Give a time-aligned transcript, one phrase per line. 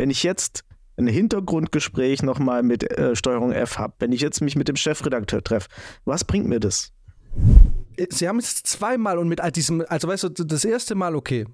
[0.00, 0.64] wenn ich jetzt
[0.96, 5.44] ein Hintergrundgespräch nochmal mit äh, Steuerung F habe, wenn ich jetzt mich mit dem Chefredakteur
[5.44, 5.68] treffe,
[6.06, 6.94] was bringt mir das?
[8.08, 11.44] Sie haben es zweimal und mit all diesem, also weißt du, das erste Mal, okay,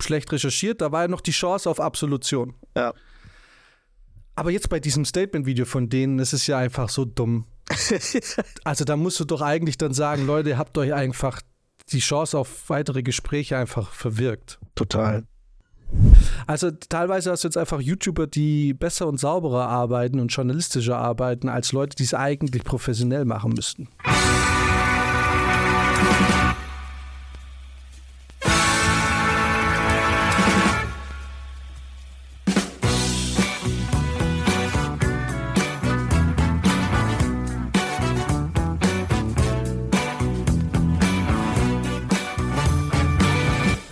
[0.00, 2.54] schlecht recherchiert, da war ja noch die Chance auf Absolution.
[2.76, 2.94] Ja.
[4.36, 7.46] Aber jetzt bei diesem Statement-Video von denen, ist es ja einfach so dumm.
[8.62, 11.42] also da musst du doch eigentlich dann sagen, Leute, habt euch einfach
[11.90, 14.60] die Chance auf weitere Gespräche einfach verwirkt.
[14.76, 15.24] Total.
[16.46, 21.48] Also teilweise hast du jetzt einfach YouTuber, die besser und sauberer arbeiten und journalistischer arbeiten
[21.48, 23.88] als Leute, die es eigentlich professionell machen müssten.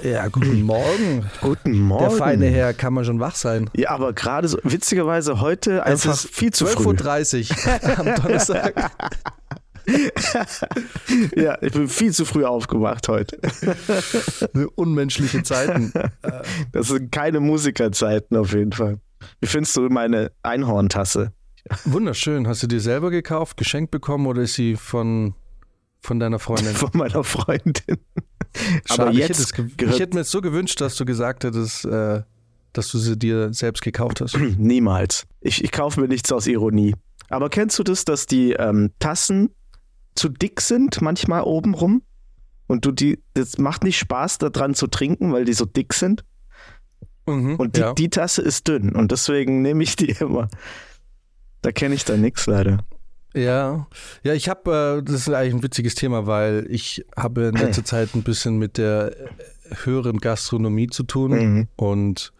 [0.09, 1.31] Ja, guten Morgen.
[1.41, 2.09] Guten Morgen.
[2.09, 3.69] Der feine Herr kann man schon wach sein.
[3.77, 6.91] Ja, aber gerade so, witzigerweise heute einfach es ist viel zu früh.
[6.91, 8.91] 12.30 Uhr am Donnerstag.
[11.37, 13.39] ja, ich bin viel zu früh aufgewacht heute.
[14.77, 15.93] Unmenschliche Zeiten.
[16.73, 18.99] Das sind keine Musikerzeiten auf jeden Fall.
[19.41, 21.33] Wie findest du meine Einhorntasse?
[21.85, 22.49] Wunderschön.
[22.49, 25.35] Hast du dir selber gekauft, geschenkt bekommen oder ist sie von,
[26.01, 26.75] von deiner Freundin?
[26.75, 27.99] Von meiner Freundin.
[28.87, 31.45] Schade, Aber ich, jetzt hätte es ich hätte mir jetzt so gewünscht, dass du gesagt
[31.45, 32.23] hättest, äh,
[32.73, 34.37] dass du sie dir selbst gekauft hast.
[34.59, 35.27] Niemals.
[35.41, 36.95] Ich, ich kaufe mir nichts aus Ironie.
[37.29, 39.51] Aber kennst du das, dass die ähm, Tassen
[40.15, 42.03] zu dick sind, manchmal obenrum?
[42.67, 45.95] Und du die, das macht nicht Spaß, da dran zu trinken, weil die so dick
[45.95, 46.25] sind.
[47.27, 47.93] Mhm, Und die, ja.
[47.95, 50.49] die Tasse ist dünn und deswegen nehme ich die immer.
[51.63, 52.85] Da kenne ich da nichts leider.
[53.35, 53.87] Ja,
[54.23, 57.85] ja, ich habe, äh, das ist eigentlich ein witziges Thema, weil ich habe in letzter
[57.85, 59.15] Zeit ein bisschen mit der
[59.85, 61.69] höheren Gastronomie zu tun Mhm.
[61.77, 62.33] und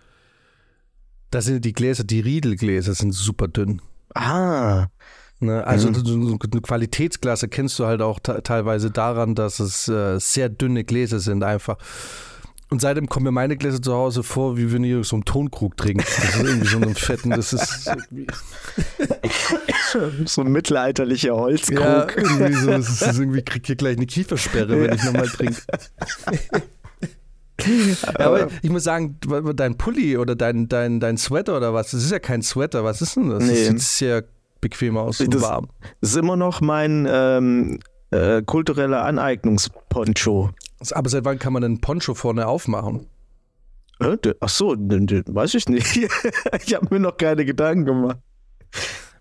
[1.31, 3.83] da sind die Gläser, die Riedelgläser sind super dünn.
[4.15, 4.87] Ah,
[5.41, 5.65] Ne?
[5.65, 6.39] Also Mhm.
[6.43, 11.21] eine Qualitätsglas erkennst du halt auch te- teilweise daran, dass es äh, sehr dünne Gläser
[11.21, 11.77] sind einfach.
[12.71, 15.77] Und seitdem kommen mir meine Gläser zu Hause vor, wie wenn ihr so einen Tonkrug
[15.79, 16.07] trinkt.
[16.07, 17.91] Das ist irgendwie so einen fetten, das ist
[20.27, 21.81] so ein mittelalterlicher Holzkrug.
[21.81, 25.03] ja, irgendwie so, das ist, das ist irgendwie krieg hier gleich eine Kiefersperre, wenn ich
[25.05, 25.57] nochmal trinke.
[27.67, 29.19] Ja, aber ich muss sagen,
[29.57, 33.03] dein Pulli oder dein, dein, dein Sweater oder was, das ist ja kein Sweater, was
[33.03, 33.41] ist denn das?
[33.41, 33.65] Das Nee.
[33.65, 34.25] sieht sehr
[34.61, 35.69] bequem aus und Das- warm.
[36.01, 37.81] Das ist immer noch mein ähm,
[38.11, 40.51] äh, kultureller Aneignungsponcho.
[40.93, 43.07] Aber seit wann kann man einen Poncho vorne aufmachen?
[43.99, 45.97] Ach so, weiß ich nicht.
[46.65, 48.19] ich habe mir noch keine Gedanken gemacht.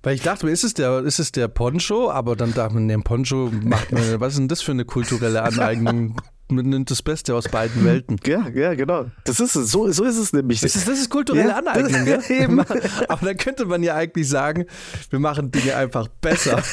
[0.04, 2.12] Weil ich dachte, mir, ist es der, ist es der Poncho?
[2.12, 5.42] Aber dann dachte man, der Poncho macht man, was ist denn das für eine kulturelle
[5.44, 6.22] Aneignung?
[6.50, 8.16] Man nimmt das Beste aus beiden Welten.
[8.26, 9.08] Ja, ja, genau.
[9.26, 9.70] Das ist es.
[9.70, 10.62] So, so ist es nämlich.
[10.62, 12.16] Das ist, das ist kulturelle Ja, Aneignung, ja?
[12.16, 12.62] das- eben.
[12.62, 14.64] Aber dann könnte man ja eigentlich sagen,
[15.10, 16.64] wir machen Dinge einfach besser.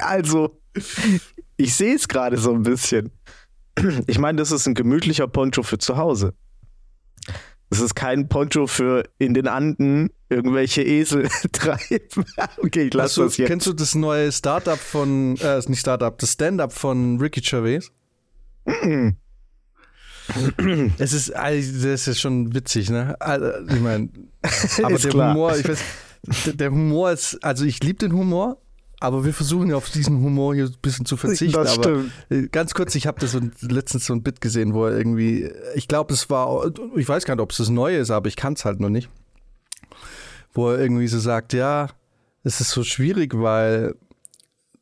[0.00, 0.58] Also,
[1.56, 3.10] ich sehe es gerade so ein bisschen.
[4.06, 6.34] Ich meine, das ist ein gemütlicher Poncho für zu Hause.
[7.68, 12.24] Das ist kein Poncho für in den Anden irgendwelche Esel treiben.
[12.58, 13.48] Okay, ich lasse das jetzt.
[13.48, 17.90] kennst du das neue Startup von, äh, nicht Startup, das Stand-up von Ricky Gervais?
[20.98, 23.16] es ist, also, das ist schon witzig, ne?
[23.20, 24.08] Also, Ich meine,
[24.82, 25.34] aber der klar.
[25.34, 25.80] Humor, ich weiß,
[26.54, 28.60] der Humor ist, also ich liebe den Humor,
[29.00, 31.52] aber wir versuchen ja auf diesen Humor hier ein bisschen zu verzichten.
[31.52, 32.12] Das aber stimmt.
[32.30, 35.50] äh, ganz kurz, ich habe das so, letztens so ein Bit gesehen, wo er irgendwie,
[35.74, 38.36] ich glaube, es war, ich weiß gar nicht, ob es das Neue ist, aber ich
[38.36, 39.10] kann es halt noch nicht.
[40.52, 41.88] Wo er irgendwie so sagt, ja,
[42.42, 43.94] es ist so schwierig, weil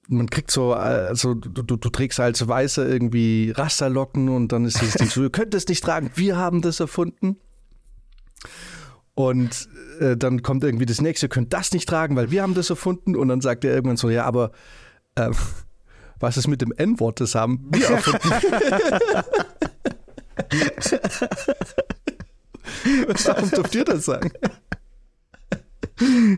[0.09, 4.81] man kriegt so, also du, du, du trägst als Weißer irgendwie Rasterlocken und dann ist
[4.81, 7.37] dieses Ding so, ihr könnt es nicht tragen, wir haben das erfunden.
[9.15, 9.69] Und
[10.01, 12.71] äh, dann kommt irgendwie das nächste, ihr könnt das nicht tragen, weil wir haben das
[12.71, 13.17] erfunden.
[13.17, 14.51] Und dann sagt er irgendwann so, ja, aber
[15.15, 15.31] äh,
[16.19, 17.21] was ist mit dem N-Wort?
[17.21, 18.31] Das haben wir erfunden.
[23.25, 24.31] Warum dürft ihr das sagen?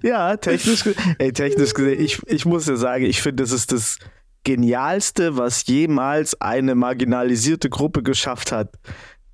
[0.02, 0.84] Ja, technisch,
[1.18, 3.98] ey, technisch gesehen, ich, ich muss ja sagen, ich finde, das ist das
[4.44, 8.74] Genialste, was jemals eine marginalisierte Gruppe geschafft hat.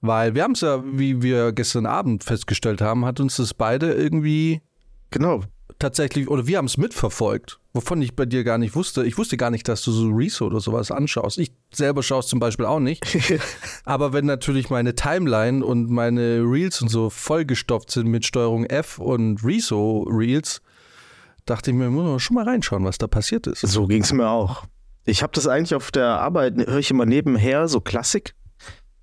[0.00, 3.92] Weil wir haben es ja, wie wir gestern Abend festgestellt haben, hat uns das beide
[3.92, 4.62] irgendwie
[5.10, 5.42] genau
[5.78, 9.04] tatsächlich, oder wir haben es mitverfolgt, wovon ich bei dir gar nicht wusste.
[9.04, 11.38] Ich wusste gar nicht, dass du so Rezo oder sowas anschaust.
[11.38, 13.04] Ich selber schaue es zum Beispiel auch nicht.
[13.84, 18.98] Aber wenn natürlich meine Timeline und meine Reels und so vollgestopft sind mit Steuerung F
[18.98, 20.62] und Rezo Reels,
[21.46, 23.60] dachte ich mir, muss man schon mal reinschauen, was da passiert ist.
[23.60, 24.64] So ging es mir auch.
[25.04, 28.34] Ich habe das eigentlich auf der Arbeit, höre ich immer nebenher, so Klassik.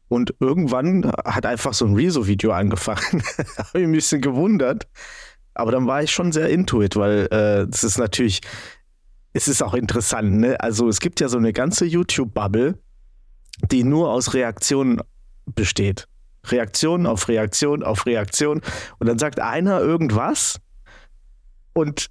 [0.09, 3.23] Und irgendwann hat einfach so ein Rezo-Video angefangen.
[3.57, 4.87] habe ich ein bisschen gewundert.
[5.57, 8.41] Aber dann war ich schon sehr intuit, weil äh, das ist natürlich,
[9.33, 10.37] es ist auch interessant.
[10.37, 10.59] Ne?
[10.59, 12.77] Also es gibt ja so eine ganze YouTube-Bubble,
[13.71, 15.01] die nur aus Reaktionen
[15.45, 16.07] besteht.
[16.45, 18.61] Reaktion auf Reaktion auf Reaktion.
[18.99, 20.59] Und dann sagt einer irgendwas
[21.73, 22.07] und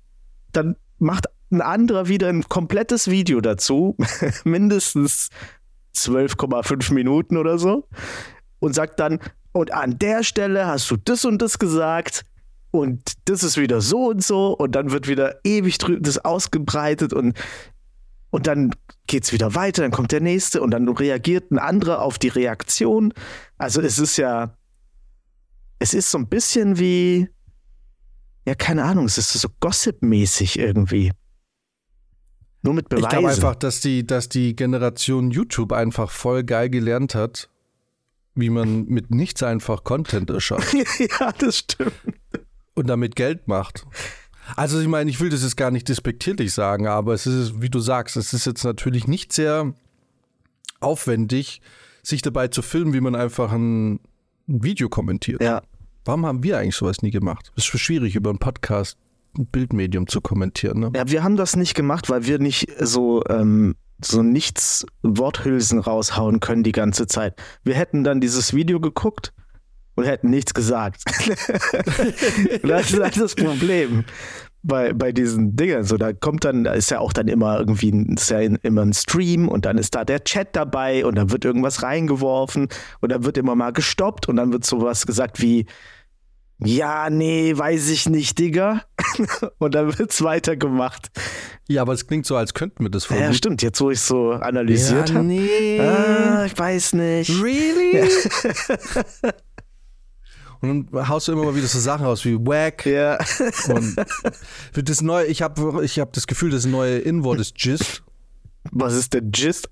[0.53, 3.97] dann macht ein anderer wieder ein komplettes Video dazu,
[4.45, 5.31] mindestens
[5.95, 7.89] 12,5 Minuten oder so,
[8.59, 9.21] und sagt dann,
[9.53, 12.25] und an der Stelle hast du das und das gesagt
[12.81, 17.39] und das ist wieder so und so und dann wird wieder ewig das ausgebreitet und,
[18.31, 18.75] und dann
[19.07, 22.29] geht es wieder weiter, dann kommt der nächste und dann reagiert ein anderer auf die
[22.29, 23.13] Reaktion.
[23.59, 24.57] Also es ist ja,
[25.79, 27.29] es ist so ein bisschen wie,
[28.47, 31.13] ja, keine Ahnung, es ist so Gossip-mäßig irgendwie.
[32.63, 33.05] Nur mit Beweisen.
[33.05, 37.49] Ich glaube einfach, dass die, dass die Generation YouTube einfach voll geil gelernt hat,
[38.35, 40.75] wie man mit nichts einfach Content erschafft.
[40.99, 41.93] ja, das stimmt.
[42.77, 43.85] Und damit Geld macht.
[44.55, 47.69] Also ich meine, ich will das jetzt gar nicht despektierlich sagen, aber es ist, wie
[47.69, 49.75] du sagst, es ist jetzt natürlich nicht sehr
[50.79, 51.61] aufwendig,
[52.05, 53.95] sich dabei zu filmen, wie man einfach ein,
[54.49, 55.43] ein Video kommentiert.
[55.43, 55.63] Ja,
[56.07, 57.53] Warum haben wir eigentlich sowas nie gemacht?
[57.57, 58.97] Es ist schwierig, über einen Podcast
[59.37, 60.79] ein Bildmedium zu kommentieren.
[60.79, 60.93] Ne?
[60.95, 66.39] Ja, wir haben das nicht gemacht, weil wir nicht so, ähm, so nichts Worthülsen raushauen
[66.39, 67.35] können die ganze Zeit.
[67.65, 69.33] Wir hätten dann dieses Video geguckt
[69.97, 71.03] und hätten nichts gesagt.
[72.63, 74.05] das ist halt das Problem
[74.63, 75.85] bei, bei diesen Dingern.
[75.85, 78.93] So, da kommt dann, da ist ja auch dann immer irgendwie ist ja immer ein
[78.93, 82.69] Stream und dann ist da der Chat dabei und dann wird irgendwas reingeworfen
[83.01, 85.67] und dann wird immer mal gestoppt und dann wird sowas gesagt wie,
[86.59, 88.83] ja, nee, weiß ich nicht, Digga.
[89.59, 91.11] Und dann wird's weitergemacht.
[91.69, 93.19] Ja, aber es klingt so, als könnten wir das voll.
[93.19, 93.61] Ja, stimmt.
[93.61, 95.27] Jetzt, wo ich so analysiert ja, habe.
[95.27, 95.81] Nee.
[95.81, 97.31] Ah, ich weiß nicht.
[97.43, 97.99] Really?
[97.99, 99.33] Ja.
[100.61, 102.87] Und dann haust du immer mal wieder so Sachen raus wie Wack.
[102.87, 103.19] Ja.
[103.69, 108.03] Und das neue, ich habe ich hab das Gefühl, das neue Inwort ist Gist.
[108.73, 109.69] Was ist der Gist?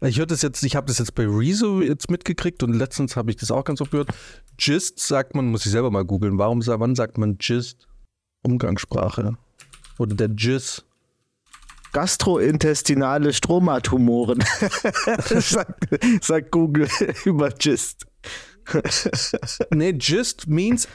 [0.00, 3.30] Ich höre das jetzt, ich habe das jetzt bei Rezo jetzt mitgekriegt und letztens habe
[3.30, 4.10] ich das auch ganz oft gehört.
[4.56, 6.38] Gist sagt man, muss ich selber mal googeln.
[6.38, 7.86] Warum, wann sagt man Gist?
[8.42, 9.36] Umgangssprache.
[9.98, 10.84] Oder der Gist.
[11.92, 14.42] Gastrointestinale Stromatumoren.
[15.24, 15.88] sagt,
[16.20, 16.88] sagt Google
[17.24, 18.06] über Gist.
[19.74, 20.86] nee, Gist means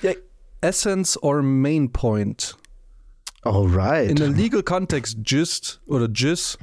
[0.62, 2.56] essence or main point.
[3.46, 4.10] Alright.
[4.10, 6.58] In a legal context, Gist oder Gist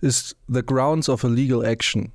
[0.00, 2.12] ist the grounds of a legal action.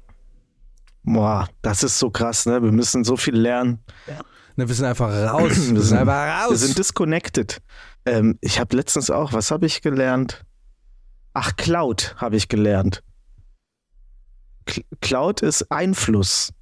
[1.04, 2.64] Boah, das ist so krass, ne?
[2.64, 3.80] Wir müssen so viel lernen.
[4.08, 4.22] Ja.
[4.56, 5.52] Ne, wir sind einfach raus.
[5.72, 6.52] wir sind einfach raus.
[6.52, 7.62] Wir sind disconnected.
[8.06, 10.44] Ähm, ich habe letztens auch, was habe ich gelernt?
[11.34, 13.04] Ach, Cloud habe ich gelernt.
[15.02, 16.54] Cloud ist Einfluss.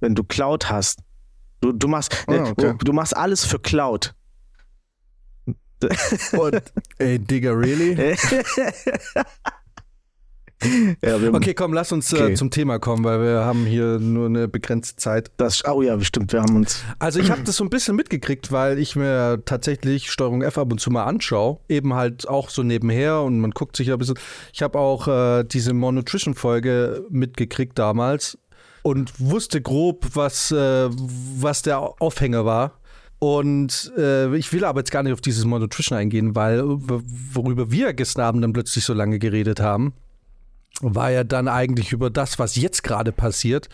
[0.00, 1.00] Wenn du Cloud hast.
[1.60, 2.74] Du, du, machst, oh, okay.
[2.78, 4.14] du machst alles für Cloud.
[6.32, 6.62] Und,
[6.98, 7.94] ey, Digga, really?
[11.04, 12.32] ja, okay, komm, lass uns äh, okay.
[12.32, 15.30] äh, zum Thema kommen, weil wir haben hier nur eine begrenzte Zeit.
[15.36, 16.82] Das, oh ja, bestimmt, wir haben uns.
[16.98, 20.72] Also ich habe das so ein bisschen mitgekriegt, weil ich mir tatsächlich Steuerung F ab
[20.72, 24.18] und zu mal anschaue, eben halt auch so nebenher und man guckt sich ein bisschen.
[24.52, 28.36] Ich habe auch äh, diese Monutrition-Folge mitgekriegt damals
[28.82, 32.78] und wusste grob, was, äh, was der Aufhänger war.
[33.18, 37.92] Und äh, ich will aber jetzt gar nicht auf dieses Monutrition eingehen, weil worüber wir
[37.92, 39.92] gestern Abend dann plötzlich so lange geredet haben,
[40.80, 43.68] war ja dann eigentlich über das, was jetzt gerade passiert.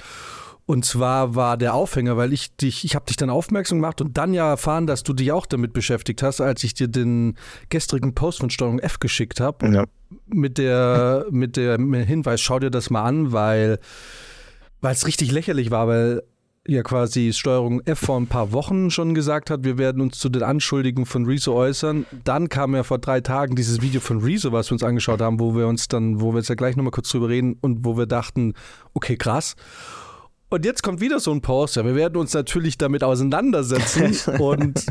[0.66, 4.16] Und zwar war der Aufhänger, weil ich dich, ich habe dich dann aufmerksam gemacht und
[4.16, 7.36] dann ja erfahren, dass du dich auch damit beschäftigt hast, als ich dir den
[7.68, 9.70] gestrigen Post von Steuerung F geschickt habe.
[9.70, 9.84] Ja.
[10.26, 13.78] Mit der, mit der Hinweis, schau dir das mal an, weil
[14.92, 16.22] es richtig lächerlich war, weil
[16.66, 20.28] ja quasi Steuerung F vor ein paar Wochen schon gesagt hat, wir werden uns zu
[20.28, 22.06] den Anschuldigungen von Rezo äußern.
[22.24, 25.40] Dann kam ja vor drei Tagen dieses Video von Rezo, was wir uns angeschaut haben,
[25.40, 27.96] wo wir uns dann, wo wir jetzt ja gleich nochmal kurz drüber reden und wo
[27.96, 28.54] wir dachten,
[28.94, 29.56] okay, krass.
[30.48, 31.76] Und jetzt kommt wieder so ein Post.
[31.76, 34.86] Ja, wir werden uns natürlich damit auseinandersetzen und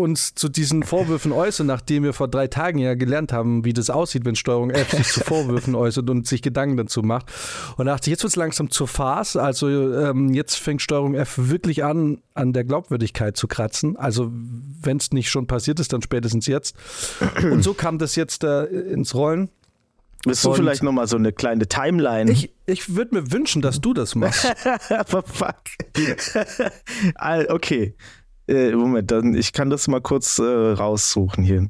[0.00, 3.90] uns zu diesen Vorwürfen äußern, nachdem wir vor drei Tagen ja gelernt haben, wie das
[3.90, 7.32] aussieht, wenn Steuerung F sich zu Vorwürfen äußert und sich Gedanken dazu macht.
[7.76, 9.36] Und dachte, jetzt wird es langsam zur Farce.
[9.36, 13.96] Also ähm, jetzt fängt Steuerung F wirklich an, an der Glaubwürdigkeit zu kratzen.
[13.96, 16.76] Also wenn es nicht schon passiert ist, dann spätestens jetzt.
[17.42, 19.50] Und so kam das jetzt äh, ins Rollen.
[20.24, 22.30] Willst du vielleicht nochmal so eine kleine Timeline?
[22.30, 24.46] Ich, ich würde mir wünschen, dass du das machst.
[24.88, 25.56] Aber fuck.
[27.48, 27.94] okay.
[28.48, 31.68] Äh, Moment, dann, ich kann das mal kurz äh, raussuchen hier.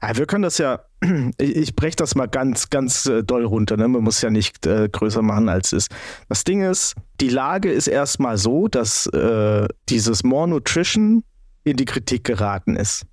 [0.00, 0.80] Ja, wir können das ja,
[1.38, 3.76] ich, ich breche das mal ganz, ganz äh, doll runter.
[3.76, 3.88] Ne?
[3.88, 5.94] Man muss ja nicht äh, größer machen, als es ist.
[6.28, 11.24] Das Ding ist, die Lage ist erstmal so, dass äh, dieses More Nutrition
[11.64, 13.04] in die Kritik geraten ist.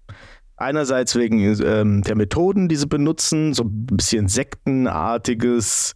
[0.57, 5.93] Einerseits wegen ähm, der Methoden, die sie benutzen, so ein bisschen sektenartiges,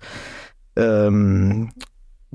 [0.77, 1.71] ähm,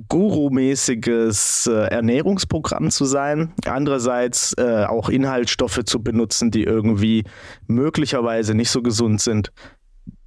[0.08, 3.52] Guru-mäßiges äh, Ernährungsprogramm zu sein.
[3.64, 7.24] Andererseits äh, auch Inhaltsstoffe zu benutzen, die irgendwie
[7.66, 9.52] möglicherweise nicht so gesund sind,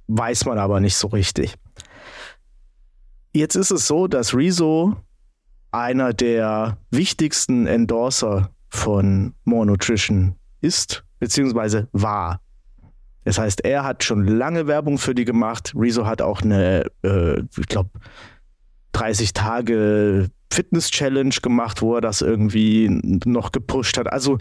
[0.08, 1.54] weiß man aber nicht so richtig.
[3.34, 4.96] Jetzt ist es so, dass Rezo
[5.70, 12.40] einer der wichtigsten Endorser von More Nutrition ist beziehungsweise war.
[13.24, 15.72] Das heißt, er hat schon lange Werbung für die gemacht.
[15.76, 17.90] Rezo hat auch eine, äh, ich glaube,
[18.92, 22.88] 30 Tage Fitness-Challenge gemacht, wo er das irgendwie
[23.24, 24.12] noch gepusht hat.
[24.12, 24.38] Also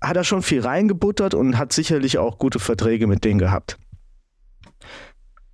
[0.00, 3.78] hat er schon viel reingebuttert und hat sicherlich auch gute Verträge mit denen gehabt.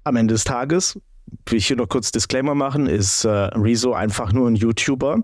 [0.04, 1.00] Am Ende des Tages,
[1.46, 5.22] will ich hier noch kurz Disclaimer machen, ist äh, Rezo einfach nur ein YouTuber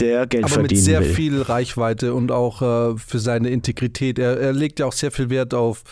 [0.00, 1.14] der Geld Aber verdienen mit sehr will.
[1.14, 4.18] viel Reichweite und auch äh, für seine Integrität.
[4.18, 5.84] Er, er, legt ja auch sehr viel Wert auf,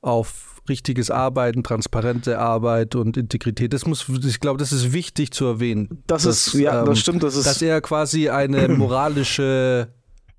[0.00, 3.72] auf richtiges Arbeiten, transparente Arbeit und Integrität.
[3.72, 6.02] Das muss, ich glaube, das ist wichtig zu erwähnen.
[6.06, 7.22] Das dass, ist, ja, ähm, das stimmt.
[7.22, 9.88] Das ist, dass er quasi eine moralische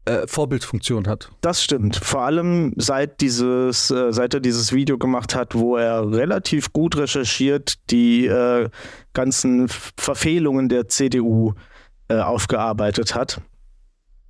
[0.06, 1.30] äh, Vorbildfunktion hat.
[1.42, 1.98] Das stimmt.
[1.98, 6.98] Vor allem seit dieses, äh, seit er dieses Video gemacht hat, wo er relativ gut
[6.98, 8.70] recherchiert die äh,
[9.14, 9.68] ganzen
[9.98, 11.54] Verfehlungen der CDU
[12.08, 13.42] äh, aufgearbeitet hat.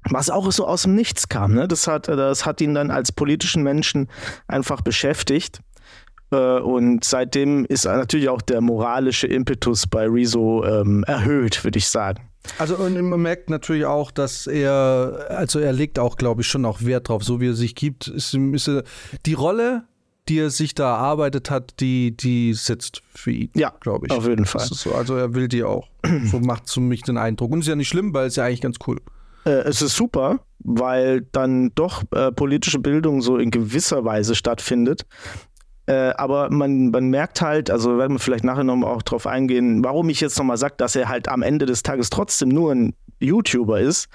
[0.09, 1.53] Was auch so aus dem Nichts kam.
[1.53, 1.67] Ne?
[1.67, 4.07] Das, hat, das hat ihn dann als politischen Menschen
[4.47, 5.59] einfach beschäftigt.
[6.31, 11.87] Äh, und seitdem ist natürlich auch der moralische Impetus bei Rezo ähm, erhöht, würde ich
[11.87, 12.23] sagen.
[12.57, 16.65] Also und man merkt natürlich auch, dass er, also er legt auch, glaube ich, schon
[16.65, 18.07] auch Wert drauf, so wie er sich gibt.
[18.07, 18.71] Ist, ist
[19.25, 19.83] die Rolle
[20.29, 23.49] die er sich da erarbeitet hat, die, die sitzt für ihn.
[23.55, 24.13] Ja, glaube ich.
[24.13, 24.65] Auf jeden Fall.
[24.65, 24.93] So.
[24.93, 25.89] Also er will die auch.
[26.25, 27.51] so macht es für mich den Eindruck.
[27.51, 29.01] Und ist ja nicht schlimm, weil es ja eigentlich ganz cool.
[29.45, 35.05] Äh, es ist super, weil dann doch äh, politische Bildung so in gewisser Weise stattfindet.
[35.89, 39.83] Äh, aber man, man merkt halt, also werden wir vielleicht nachher noch auch drauf eingehen,
[39.83, 42.93] warum ich jetzt nochmal sage, dass er halt am Ende des Tages trotzdem nur ein
[43.19, 44.07] YouTuber ist,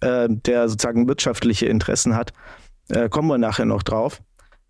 [0.00, 2.32] äh, der sozusagen wirtschaftliche Interessen hat.
[2.88, 4.22] Äh, kommen wir nachher noch drauf.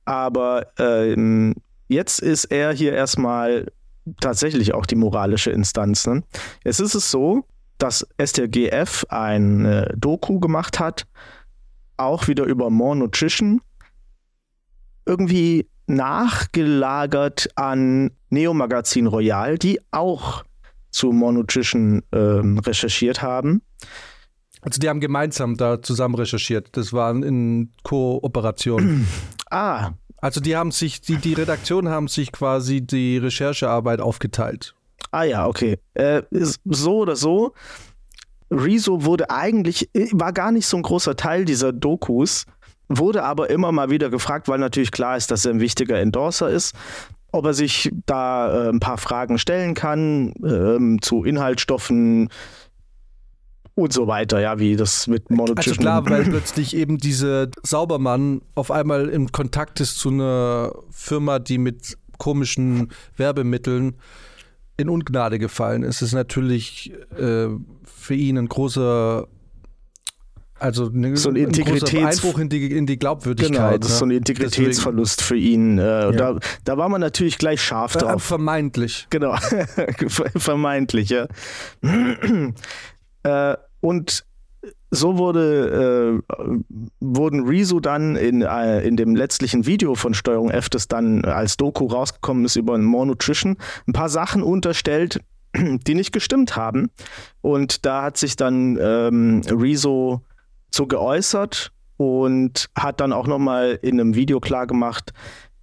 [0.07, 1.55] Aber ähm,
[1.89, 3.71] jetzt ist er hier erstmal
[4.19, 6.07] tatsächlich auch die moralische Instanz.
[6.07, 6.23] Ne?
[6.65, 7.45] Jetzt ist es so,
[7.77, 11.07] dass STGF ein Doku gemacht hat,
[11.99, 13.61] auch wieder über More Nutrition,
[15.05, 20.45] irgendwie nachgelagert an Neo Magazin Royal, die auch
[20.91, 23.63] zu More Nutrition ähm, recherchiert haben.
[24.61, 26.77] Also die haben gemeinsam da zusammen recherchiert.
[26.77, 29.07] Das waren in Kooperation.
[29.51, 29.93] ah.
[30.21, 34.75] Also die haben sich, die, die Redaktion haben sich quasi die Recherchearbeit aufgeteilt.
[35.13, 35.79] Ah ja, okay.
[35.95, 37.55] Äh, so oder so.
[38.51, 42.47] Rezo wurde eigentlich, äh, war gar nicht so ein großer Teil dieser Dokus,
[42.89, 46.49] wurde aber immer mal wieder gefragt, weil natürlich klar ist, dass er ein wichtiger Endorser
[46.51, 46.75] ist.
[47.31, 52.31] ob er sich da äh, ein paar Fragen stellen kann ähm, zu Inhaltsstoffen
[53.75, 55.73] und so weiter, ja, wie das mit monotischen...
[55.73, 61.39] Also klar, weil plötzlich eben diese Saubermann auf einmal im Kontakt ist zu einer Firma,
[61.39, 63.95] die mit komischen Werbemitteln
[64.77, 67.49] in Ungnade gefallen ist, ist natürlich äh,
[67.85, 69.29] für ihn ein großer
[70.59, 73.57] also ne, so ein, Integritäts ein Einbruch in die, in die Glaubwürdigkeit.
[73.57, 73.99] Genau, das ist ne?
[73.99, 75.41] so ein Integritätsverlust Deswegen.
[75.41, 75.79] für ihn.
[75.79, 76.13] Äh, ja.
[76.13, 78.23] da, da war man natürlich gleich scharf äh, drauf.
[78.23, 79.07] Vermeintlich.
[79.11, 79.35] Genau,
[80.37, 81.27] vermeintlich, ja.
[83.23, 84.25] äh, und
[84.91, 90.69] so wurde, äh, wurden Rezo dann in, äh, in dem letztlichen Video von Steuerung F,
[90.71, 95.21] das dann als Doku rausgekommen ist über More Nutrition, ein paar Sachen unterstellt,
[95.57, 96.91] die nicht gestimmt haben.
[97.43, 100.23] Und da hat sich dann ähm, Rezo
[100.71, 105.13] so geäußert und hat dann auch nochmal in einem Video klargemacht,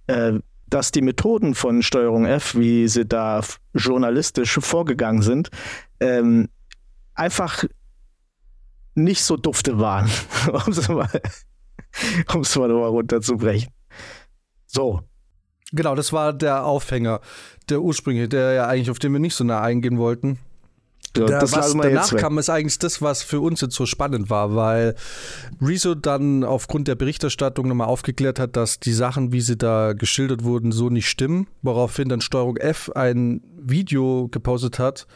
[0.06, 0.34] äh,
[0.68, 3.40] dass die Methoden von Steuerung F, wie sie da
[3.74, 5.50] journalistisch vorgegangen sind,
[6.00, 6.48] ähm,
[7.14, 7.64] einfach
[8.94, 10.10] nicht so dufte waren,
[10.52, 11.08] um es mal,
[12.34, 13.72] um's mal runterzubrechen.
[14.66, 15.02] So.
[15.72, 17.20] Genau, das war der Aufhänger,
[17.68, 20.38] der ursprüngliche, der ja eigentlich, auf den wir nicht so nah eingehen wollten.
[21.16, 24.94] Da, was danach kam, ist eigentlich das, was für uns jetzt so spannend war, weil
[25.60, 30.44] Rezo dann aufgrund der Berichterstattung nochmal aufgeklärt hat, dass die Sachen, wie sie da geschildert
[30.44, 35.06] wurden, so nicht stimmen, woraufhin dann Steuerung F ein Video gepostet hat,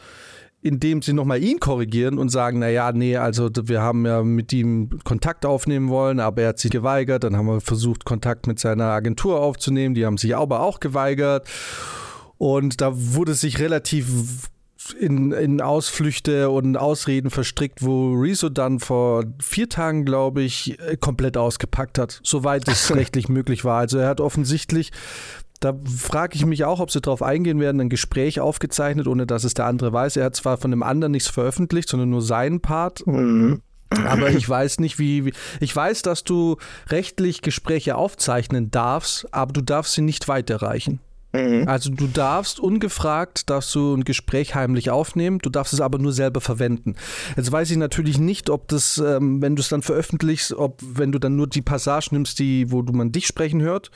[0.63, 4.91] indem sie nochmal ihn korrigieren und sagen, naja, nee, also wir haben ja mit ihm
[5.05, 7.25] Kontakt aufnehmen wollen, aber er hat sich geweigert.
[7.25, 9.95] Dann haben wir versucht, Kontakt mit seiner Agentur aufzunehmen.
[9.95, 11.49] Die haben sich aber auch geweigert.
[12.37, 14.51] Und da wurde sich relativ
[14.93, 21.37] in, in Ausflüchte und Ausreden verstrickt, wo Rezo dann vor vier Tagen, glaube ich, komplett
[21.37, 23.79] ausgepackt hat, soweit es rechtlich möglich war.
[23.79, 24.93] Also er hat offensichtlich
[25.61, 29.45] da frage ich mich auch, ob sie darauf eingehen werden, ein Gespräch aufgezeichnet, ohne dass
[29.45, 30.17] es der andere weiß.
[30.17, 33.07] Er hat zwar von dem anderen nichts veröffentlicht, sondern nur seinen Part.
[33.07, 33.61] Mhm.
[33.91, 36.57] Aber ich weiß nicht, wie, wie, Ich weiß, dass du
[36.89, 41.01] rechtlich Gespräche aufzeichnen darfst, aber du darfst sie nicht weiterreichen.
[41.33, 41.69] Mhm.
[41.69, 46.13] Also du darfst ungefragt, darfst du ein Gespräch heimlich aufnehmen, du darfst es aber nur
[46.13, 46.97] selber verwenden.
[47.37, 51.13] Jetzt weiß ich natürlich nicht, ob das, ähm, wenn du es dann veröffentlichst, ob wenn
[51.13, 53.91] du dann nur die Passage nimmst, die, wo du man dich sprechen hört,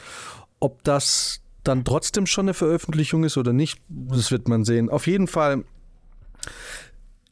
[0.60, 4.88] ob das dann trotzdem schon eine Veröffentlichung ist oder nicht, das wird man sehen.
[4.88, 5.64] Auf jeden Fall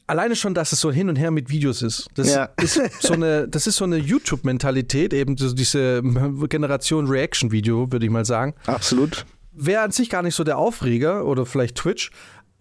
[0.07, 2.07] alleine schon, dass es so hin und her mit Videos ist.
[2.15, 2.49] Das ja.
[2.61, 6.01] ist so eine, das ist so eine YouTube-Mentalität, eben so diese
[6.49, 8.53] Generation Reaction-Video, würde ich mal sagen.
[8.65, 9.25] Absolut.
[9.55, 12.11] Wäre an sich gar nicht so der Aufreger oder vielleicht Twitch,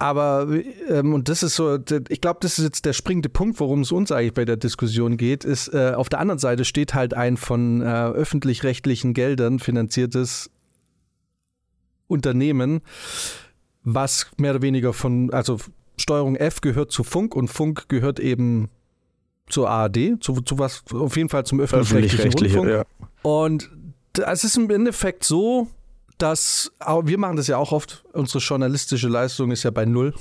[0.03, 0.49] aber
[0.89, 1.79] ähm, und das ist so,
[2.09, 5.17] ich glaube, das ist jetzt der springende Punkt, worum es uns eigentlich bei der Diskussion
[5.17, 10.51] geht, ist, äh, auf der anderen Seite steht halt ein von äh, öffentlich-rechtlichen Geldern finanziertes
[12.09, 12.81] Unternehmen,
[13.85, 15.59] was mehr oder weniger von, also
[15.97, 18.71] Steuerung F gehört zu Funk und Funk gehört eben
[19.49, 22.87] zur ARD, zu, zu was, auf jeden Fall zum öffentlich-rechtlichen Öffentlich Rundfunk.
[23.23, 23.31] Ja.
[23.31, 23.71] Und
[24.21, 25.69] es ist im Endeffekt so,
[26.19, 26.73] dass
[27.05, 30.15] wir machen das ja auch oft, unsere journalistische Leistung ist ja bei null.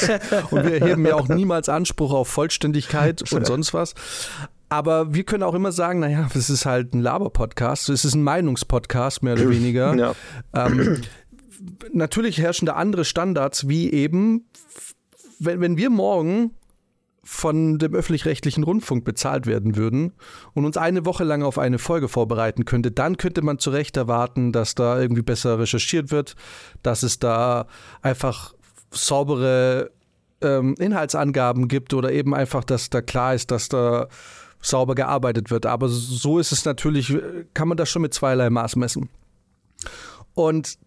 [0.50, 3.94] und wir erheben ja auch niemals Anspruch auf Vollständigkeit und sonst was.
[4.68, 8.22] Aber wir können auch immer sagen, naja, es ist halt ein Laber-Podcast, es ist ein
[8.22, 9.94] Meinungspodcast, mehr oder weniger.
[9.94, 10.14] Ja.
[10.54, 11.02] Ähm,
[11.92, 14.46] natürlich herrschen da andere Standards, wie eben,
[15.38, 16.52] wenn, wenn wir morgen
[17.24, 20.12] von dem öffentlich-rechtlichen Rundfunk bezahlt werden würden
[20.54, 23.96] und uns eine Woche lang auf eine Folge vorbereiten könnte, dann könnte man zu Recht
[23.96, 26.34] erwarten, dass da irgendwie besser recherchiert wird,
[26.82, 27.66] dass es da
[28.02, 28.54] einfach
[28.90, 29.92] saubere
[30.40, 34.08] ähm, Inhaltsangaben gibt oder eben einfach, dass da klar ist, dass da
[34.60, 35.66] sauber gearbeitet wird.
[35.66, 37.16] Aber so ist es natürlich,
[37.54, 39.08] kann man das schon mit zweierlei Maß messen.
[40.34, 40.78] Und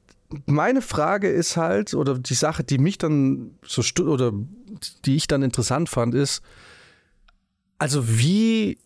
[0.46, 4.32] meine Frage ist halt, oder die Sache, die mich dann so oder
[5.06, 6.42] die ich dann interessant fand, ist,
[7.78, 8.78] also wie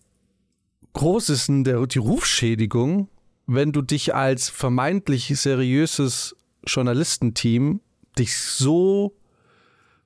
[0.93, 3.09] groß ist denn der, die Rufschädigung,
[3.47, 7.81] wenn du dich als vermeintlich seriöses Journalistenteam
[8.17, 9.15] dich so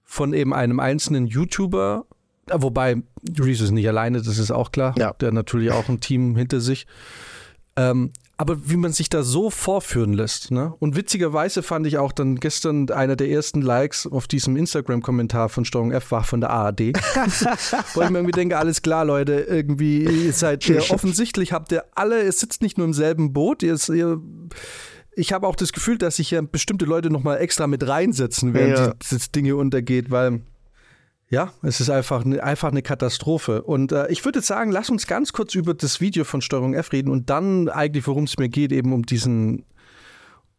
[0.04, 2.06] von eben einem einzelnen YouTuber,
[2.52, 3.02] wobei
[3.40, 5.14] Reese ist nicht alleine, das ist auch klar, ja.
[5.14, 6.86] der hat natürlich auch ein Team hinter sich,
[7.76, 10.52] ähm, aber wie man sich da so vorführen lässt.
[10.52, 10.74] Ne?
[10.80, 15.66] Und witzigerweise fand ich auch dann gestern einer der ersten Likes auf diesem Instagram-Kommentar von
[15.66, 16.80] Steuerung F war von der ARD.
[17.94, 21.86] Wo ich mir irgendwie denke, alles klar, Leute, irgendwie, ihr seid ihr, offensichtlich habt ihr
[21.96, 24.20] alle, ihr sitzt nicht nur im selben Boot, ihr, ihr
[25.16, 28.78] ich habe auch das Gefühl, dass sich ja bestimmte Leute nochmal extra mit reinsetzen, während
[28.78, 28.94] ja.
[28.94, 30.42] die, die Dinge untergeht, weil
[31.34, 33.64] ja, es ist einfach, ne, einfach eine Katastrophe.
[33.64, 36.92] Und äh, ich würde sagen, lass uns ganz kurz über das Video von Steuerung F
[36.92, 39.66] reden und dann eigentlich, worum es mir geht, eben um diesen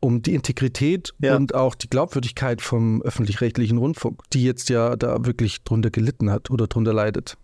[0.00, 1.36] um die Integrität Ja.
[1.36, 6.50] und auch die Glaubwürdigkeit vom öffentlich-rechtlichen Rundfunk, die jetzt ja da wirklich drunter gelitten hat
[6.50, 7.38] oder drunter leidet.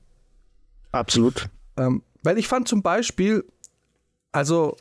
[0.92, 1.48] Absolut.
[1.78, 3.44] Ähm, weil ich fand zum Beispiel,
[4.32, 4.76] also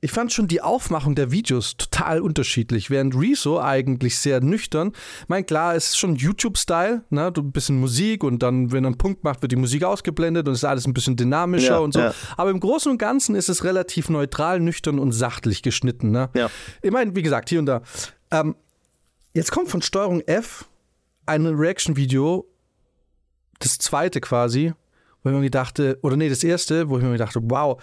[0.00, 4.92] ich fand schon die Aufmachung der Videos total unterschiedlich, während Rezo eigentlich sehr nüchtern.
[5.22, 7.32] Ich meine, klar, es ist schon YouTube-Style, ne?
[7.32, 10.46] Du ein bisschen Musik und dann, wenn er einen Punkt macht, wird die Musik ausgeblendet
[10.46, 12.00] und es ist alles ein bisschen dynamischer Ja, und so.
[12.00, 12.14] ja.
[12.36, 16.30] Aber im Großen und Ganzen ist es relativ neutral, nüchtern und sachlich geschnitten, ne?
[16.34, 16.48] Ja.
[16.80, 17.82] Ich meine, wie gesagt, hier und da.
[18.30, 18.54] Ähm,
[19.34, 20.66] jetzt kommt von Steuerung F
[21.26, 22.46] ein Reaction-Video,
[23.58, 24.72] das zweite quasi,
[25.24, 27.82] wo ich mir dachte, oder nee, das erste, wo ich mir dachte, wow,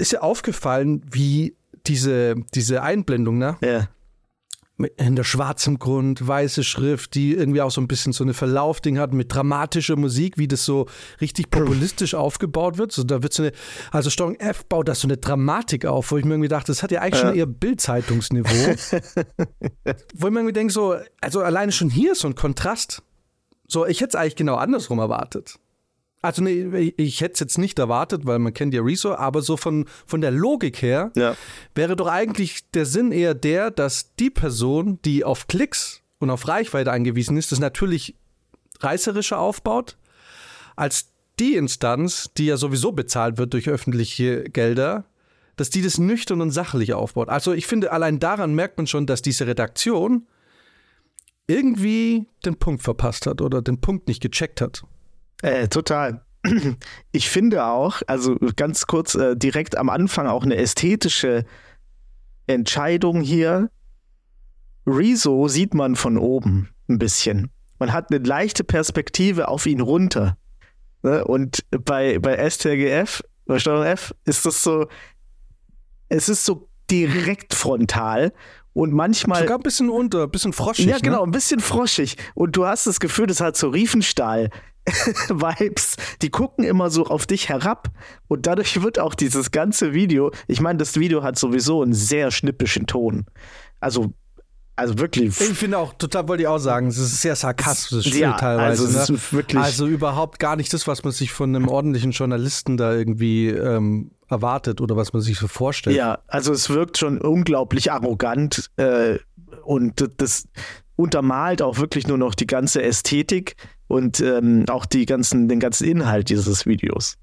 [0.00, 3.56] ist ja aufgefallen, wie diese, diese Einblendung, ne?
[3.62, 3.88] Ja.
[4.98, 9.12] Hinter schwarzem Grund, weiße Schrift, die irgendwie auch so ein bisschen so eine Verlaufding hat
[9.12, 10.86] mit dramatischer Musik, wie das so
[11.20, 12.90] richtig populistisch aufgebaut wird.
[12.90, 13.52] So, da wird so eine,
[13.90, 16.82] also Steuerung F baut das so eine Dramatik auf, wo ich mir irgendwie dachte, das
[16.82, 18.50] hat ja eigentlich schon eher Bildzeitungsniveau.
[20.14, 23.02] wo ich mir irgendwie denke, so, also alleine schon hier ist so ein Kontrast.
[23.68, 25.58] So, ich hätte es eigentlich genau andersrum erwartet.
[26.22, 29.56] Also nee, ich hätte es jetzt nicht erwartet, weil man kennt ja Rezo, aber so
[29.56, 31.34] von, von der Logik her Ja.
[31.74, 36.46] wäre doch eigentlich der Sinn eher der, dass die Person, die auf Klicks und auf
[36.46, 38.16] Reichweite angewiesen ist, das natürlich
[38.80, 39.96] reißerischer aufbaut,
[40.76, 45.06] als die Instanz, die ja sowieso bezahlt wird durch öffentliche Gelder,
[45.56, 47.30] dass die das nüchtern und sachlich aufbaut.
[47.30, 50.26] Also ich finde, allein daran merkt man schon, dass diese Redaktion
[51.46, 54.84] irgendwie den Punkt verpasst hat oder den Punkt nicht gecheckt hat.
[55.42, 56.24] Äh, total.
[57.12, 61.44] Ich finde auch, also ganz kurz äh, direkt am Anfang auch eine ästhetische
[62.46, 63.70] Entscheidung hier.
[64.86, 67.50] Rezo sieht man von oben ein bisschen.
[67.78, 70.36] Man hat eine leichte Perspektive auf ihn runter.
[71.02, 71.24] Ne?
[71.24, 74.86] Und bei, bei STRGF, bei Steuerung F, ist das so,
[76.08, 78.32] es ist so direkt frontal
[78.72, 79.40] und manchmal.
[79.42, 80.86] Sogar ein bisschen unter, ein bisschen froschig.
[80.86, 81.28] Ja, genau, Ne?
[81.28, 82.16] ein bisschen froschig.
[82.34, 83.68] Und du hast das Gefühl, das hat so
[85.30, 85.96] Riefenstahl-Vibes.
[86.22, 87.88] Die gucken immer so auf dich herab.
[88.28, 92.30] Und dadurch wird auch dieses ganze Video, ich meine, das Video hat sowieso einen sehr
[92.30, 93.26] schnippischen Ton.
[93.80, 94.12] Also,
[94.76, 95.40] also wirklich.
[95.40, 98.86] Ich finde auch, total wollte ich auch sagen, es ist sehr sarkastisch Ja, teilweise.
[98.86, 99.60] also ne?
[99.60, 104.12] also überhaupt gar nicht das, was man sich von einem ordentlichen Journalisten da irgendwie ähm,
[104.28, 105.96] erwartet oder was man sich so vorstellt.
[105.96, 109.18] Ja, also es wirkt schon unglaublich arrogant äh,
[109.64, 110.44] und das
[110.96, 113.56] untermalt auch wirklich nur noch die ganze Ästhetik
[113.90, 117.16] und ähm, auch die ganzen, den ganzen Inhalt dieses Videos.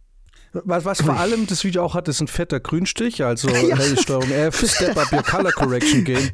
[0.53, 4.31] Was, was vor allem das Video auch hat, ist ein fetter Grünstich, also hey, Steuerung
[4.31, 6.29] F, Step Up Your Color Correction Game.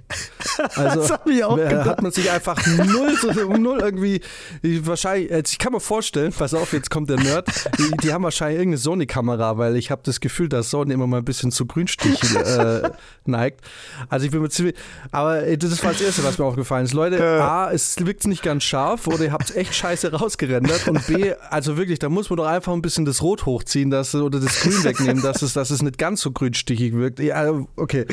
[0.76, 1.86] Also Das hab ich auch äh, gedacht.
[1.88, 3.16] hat man sich einfach null,
[3.60, 4.22] null irgendwie,
[4.62, 7.48] ich, wahrscheinlich, jetzt, ich kann mir vorstellen, pass auf, jetzt kommt der Nerd,
[7.78, 11.18] die, die haben wahrscheinlich irgendeine Sony-Kamera, weil ich habe das Gefühl, dass Sony immer mal
[11.18, 12.92] ein bisschen zu Grünstichen äh,
[13.26, 13.62] neigt.
[14.10, 14.76] Also ich bin mir ziemlich,
[15.12, 16.94] aber äh, das war das Erste, was mir aufgefallen ist.
[16.94, 21.06] Leute, A, es wirkt nicht ganz scharf oder ihr habt es echt scheiße rausgerendert und
[21.08, 24.40] B, also wirklich, da muss man doch einfach ein bisschen das Rot hochziehen, dass, oder
[24.40, 27.20] das Grün wegnehmen, dass es, dass es nicht ganz so grünstichig wirkt.
[27.20, 28.06] Ja, okay.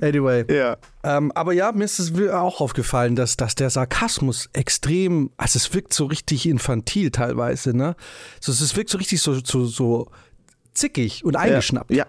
[0.00, 0.44] Anyway.
[0.52, 0.76] Ja.
[1.02, 5.72] Ähm, aber ja, mir ist es auch aufgefallen, dass, dass der Sarkasmus extrem, also es
[5.72, 7.96] wirkt so richtig infantil teilweise, ne?
[8.40, 10.10] So, es wirkt so richtig so, so, so
[10.74, 11.90] zickig und eingeschnappt.
[11.90, 12.06] Ja.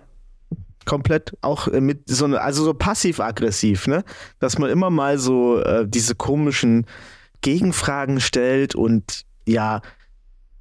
[0.85, 4.03] Komplett auch mit so eine, also so passiv-aggressiv, ne?
[4.39, 6.85] Dass man immer mal so äh, diese komischen
[7.41, 9.81] Gegenfragen stellt und ja,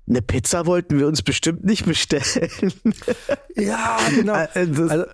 [0.09, 2.73] eine Pizza wollten wir uns bestimmt nicht bestellen.
[3.57, 4.35] Ja, genau.
[4.55, 5.05] Äh, das Also,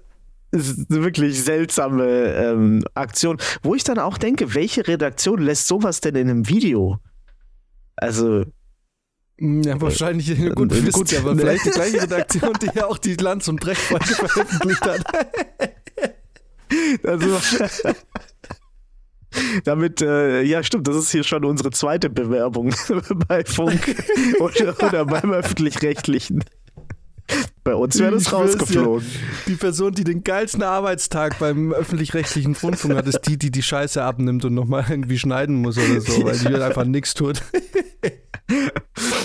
[0.51, 3.39] ist eine wirklich seltsame ähm, Aktion.
[3.63, 6.99] Wo ich dann auch denke, welche Redaktion lässt sowas denn in einem Video?
[7.97, 8.45] Also,
[9.39, 13.15] ja, wahrscheinlich, gut, äh, wisst gut, aber vielleicht die gleiche Redaktion, die ja auch die
[13.15, 15.05] Lanz- und Brecht-Folge veröffentlicht hat.
[17.05, 17.41] also
[19.65, 22.75] damit, äh, ja stimmt, das ist hier schon unsere zweite Bewerbung
[23.29, 23.95] bei Funk
[24.41, 26.45] oder, oder beim Öffentlich-Rechtlichen.
[27.65, 29.07] Bei uns wäre das Ich rausgeflogen.
[29.47, 34.03] Die Person, die den geilsten Arbeitstag beim öffentlich-rechtlichen Rundfunk hat, ist die, die die Scheiße
[34.03, 37.41] abnimmt und nochmal irgendwie schneiden muss oder so, weil die halt einfach nichts tut.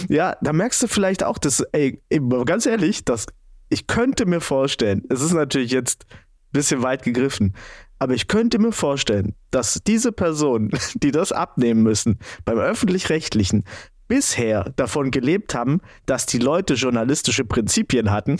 [0.07, 1.99] Ja, da merkst du vielleicht auch, dass, ey,
[2.45, 3.25] ganz ehrlich, dass
[3.69, 6.17] ich könnte mir vorstellen, es ist natürlich jetzt ein
[6.53, 7.55] bisschen weit gegriffen,
[7.99, 13.63] aber ich könnte mir vorstellen, dass diese Personen, die das abnehmen müssen, beim öffentlich-rechtlichen
[14.07, 18.37] bisher davon gelebt haben, dass die Leute journalistische Prinzipien hatten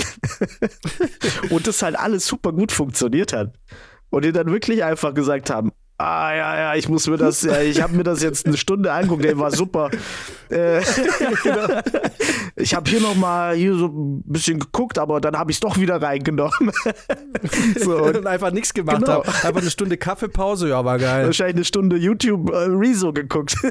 [1.50, 3.54] und das halt alles super gut funktioniert hat.
[4.10, 7.62] Und die dann wirklich einfach gesagt haben, ah ja, ja, ich muss mir das, ja,
[7.62, 9.90] ich habe mir das jetzt eine Stunde angeguckt, der war super.
[10.50, 10.82] Äh,
[11.44, 11.82] genau.
[12.56, 15.78] ich habe hier nochmal hier so ein bisschen geguckt, aber dann habe ich es doch
[15.78, 16.72] wieder reingenommen.
[17.80, 19.26] so, und, und einfach nichts gemacht genau.
[19.26, 19.46] Hab.
[19.46, 21.26] Einfach eine Stunde Kaffeepause, ja, war geil.
[21.26, 23.56] Wahrscheinlich eine Stunde YouTube äh, Rezo geguckt.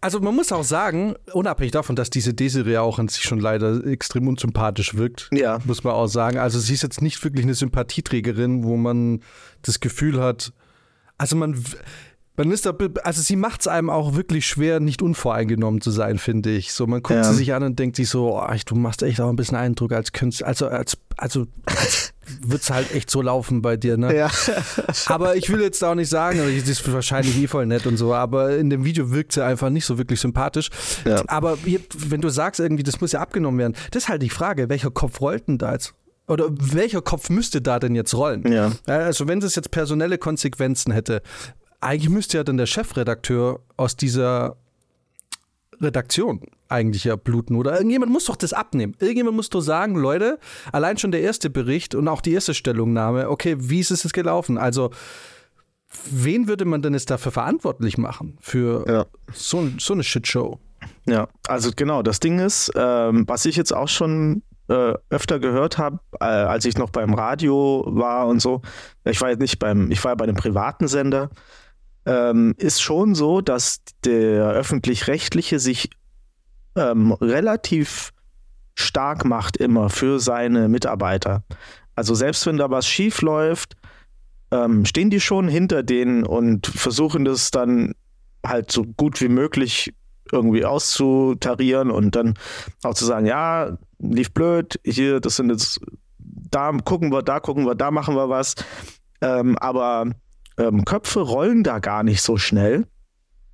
[0.00, 3.86] also man muss auch sagen, unabhängig davon, dass diese Desiree auch an sich schon leider
[3.86, 5.60] extrem unsympathisch wirkt, ja.
[5.64, 6.38] muss man auch sagen.
[6.38, 8.21] Also sie ist jetzt nicht wirklich eine Sympathieträgerin,
[8.64, 9.20] wo man
[9.62, 10.52] das Gefühl hat,
[11.18, 11.62] also man
[12.36, 16.18] man ist da, also sie macht es einem auch wirklich schwer, nicht unvoreingenommen zu sein,
[16.18, 16.72] finde ich.
[16.72, 17.24] So, man guckt ja.
[17.24, 19.92] sie sich an und denkt sich so, oh, du machst echt auch ein bisschen Eindruck
[19.92, 24.16] als Künstler, also als, also als wird es halt echt so laufen bei dir, ne?
[24.16, 24.30] Ja.
[25.06, 28.14] aber ich will jetzt auch nicht sagen, das ist wahrscheinlich eh voll nett und so,
[28.14, 30.70] aber in dem Video wirkt sie einfach nicht so wirklich sympathisch.
[31.04, 31.22] Ja.
[31.26, 34.70] Aber wenn du sagst irgendwie, das muss ja abgenommen werden, das ist halt die Frage,
[34.70, 35.94] welcher Kopf rollt denn da jetzt?
[36.28, 38.50] Oder welcher Kopf müsste da denn jetzt rollen?
[38.50, 38.72] Ja.
[38.86, 41.22] Also wenn es jetzt personelle Konsequenzen hätte,
[41.80, 44.56] eigentlich müsste ja dann der Chefredakteur aus dieser
[45.80, 47.74] Redaktion eigentlich ja bluten, oder?
[47.74, 48.94] Irgendjemand muss doch das abnehmen.
[48.98, 50.38] Irgendjemand muss doch sagen, Leute,
[50.72, 54.14] allein schon der erste Bericht und auch die erste Stellungnahme, okay, wie ist es jetzt
[54.14, 54.56] gelaufen?
[54.56, 54.90] Also,
[56.10, 58.38] wen würde man denn jetzt dafür verantwortlich machen?
[58.40, 59.06] Für ja.
[59.34, 60.58] so, so eine Shitshow?
[61.06, 65.76] Ja, also genau, das Ding ist, ähm, was ich jetzt auch schon äh, öfter gehört
[65.76, 68.62] habe, äh, als ich noch beim Radio war und so,
[69.04, 71.28] ich war jetzt nicht beim, ich war ja bei einem privaten Sender,
[72.06, 75.90] ähm, ist schon so, dass der öffentlich-rechtliche sich
[76.74, 78.12] ähm, relativ
[78.74, 81.44] stark macht immer für seine Mitarbeiter.
[81.94, 83.76] Also selbst wenn da was schief läuft,
[84.50, 87.92] ähm, stehen die schon hinter denen und versuchen das dann
[88.44, 89.92] halt so gut wie möglich
[90.32, 92.34] irgendwie auszutarieren und dann
[92.82, 95.80] auch zu sagen, ja, lief blöd, hier, das sind jetzt,
[96.18, 98.54] da gucken wir, da gucken wir, da machen wir was.
[99.20, 100.10] Ähm, aber
[100.58, 102.86] ähm, Köpfe rollen da gar nicht so schnell.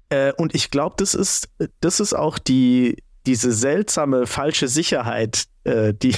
[0.09, 5.93] Äh, und ich glaube, das ist, das ist auch die, diese seltsame falsche Sicherheit, äh,
[5.93, 6.15] die,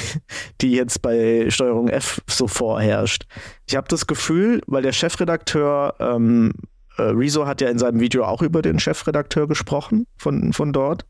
[0.60, 3.24] die jetzt bei Steuerung F so vorherrscht.
[3.66, 6.52] Ich habe das Gefühl, weil der Chefredakteur ähm,
[6.96, 11.04] äh, Rezo hat ja in seinem Video auch über den Chefredakteur gesprochen von, von dort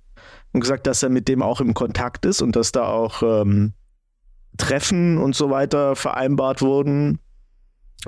[0.52, 3.72] und gesagt, dass er mit dem auch im Kontakt ist und dass da auch ähm,
[4.56, 7.20] Treffen und so weiter vereinbart wurden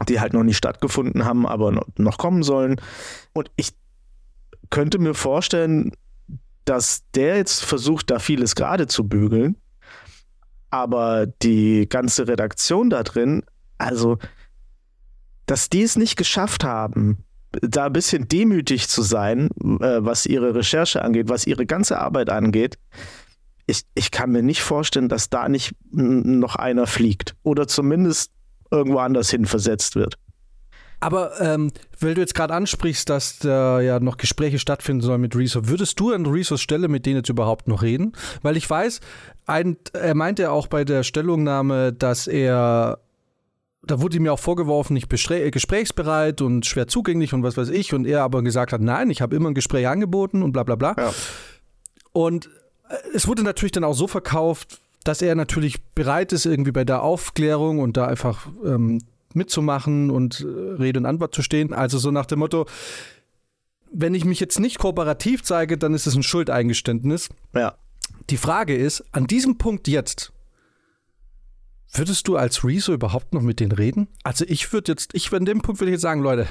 [0.09, 2.81] die halt noch nicht stattgefunden haben, aber noch kommen sollen.
[3.33, 3.75] Und ich
[4.71, 5.93] könnte mir vorstellen,
[6.65, 9.57] dass der jetzt versucht, da vieles gerade zu bügeln,
[10.71, 13.45] aber die ganze Redaktion da drin,
[13.79, 14.19] also,
[15.47, 17.25] dass die es nicht geschafft haben,
[17.61, 19.49] da ein bisschen demütig zu sein,
[19.81, 22.79] äh, was ihre Recherche angeht, was ihre ganze Arbeit angeht,
[23.67, 27.37] ich, ich kann mir nicht vorstellen, dass da nicht noch einer fliegt.
[27.43, 28.33] Oder zumindest
[28.71, 30.19] irgendwo anders hin versetzt wird.
[31.01, 35.35] Aber ähm, weil du jetzt gerade ansprichst, dass da ja noch Gespräche stattfinden sollen mit
[35.35, 38.13] Rezo, würdest du an Rezos Stelle mit denen jetzt überhaupt noch reden?
[38.43, 39.01] Weil ich weiß,
[39.47, 43.01] ein, er meinte auch bei der Stellungnahme, dass er
[43.85, 47.95] da wurde ihm ja auch vorgeworfen, nicht gesprächsbereit und schwer zugänglich und was weiß ich.
[47.95, 50.77] Und er aber gesagt hat, nein, ich habe immer ein Gespräch angeboten und bla bla
[50.77, 50.95] bla.
[50.97, 51.13] Ja.
[52.13, 52.49] Und
[52.89, 56.85] äh, es wurde natürlich dann auch so verkauft, dass er natürlich bereit ist, irgendwie bei
[56.85, 59.01] der Aufklärung und da einfach ähm,
[59.35, 61.73] mitzumachen und äh, Rede und Antwort zu stehen.
[61.73, 62.67] Also so nach dem Motto,
[63.91, 67.31] wenn ich mich jetzt nicht kooperativ zeige, dann ist es ein Schuldeingeständnis.
[67.53, 67.75] Ja.
[68.31, 70.32] Die Frage ist, an diesem Punkt jetzt,
[71.93, 74.09] würdest du als Rezo überhaupt noch mit denen reden?
[74.25, 76.49] Also ich würde jetzt, ich an dem Punkt würde ich jetzt sagen, Leute,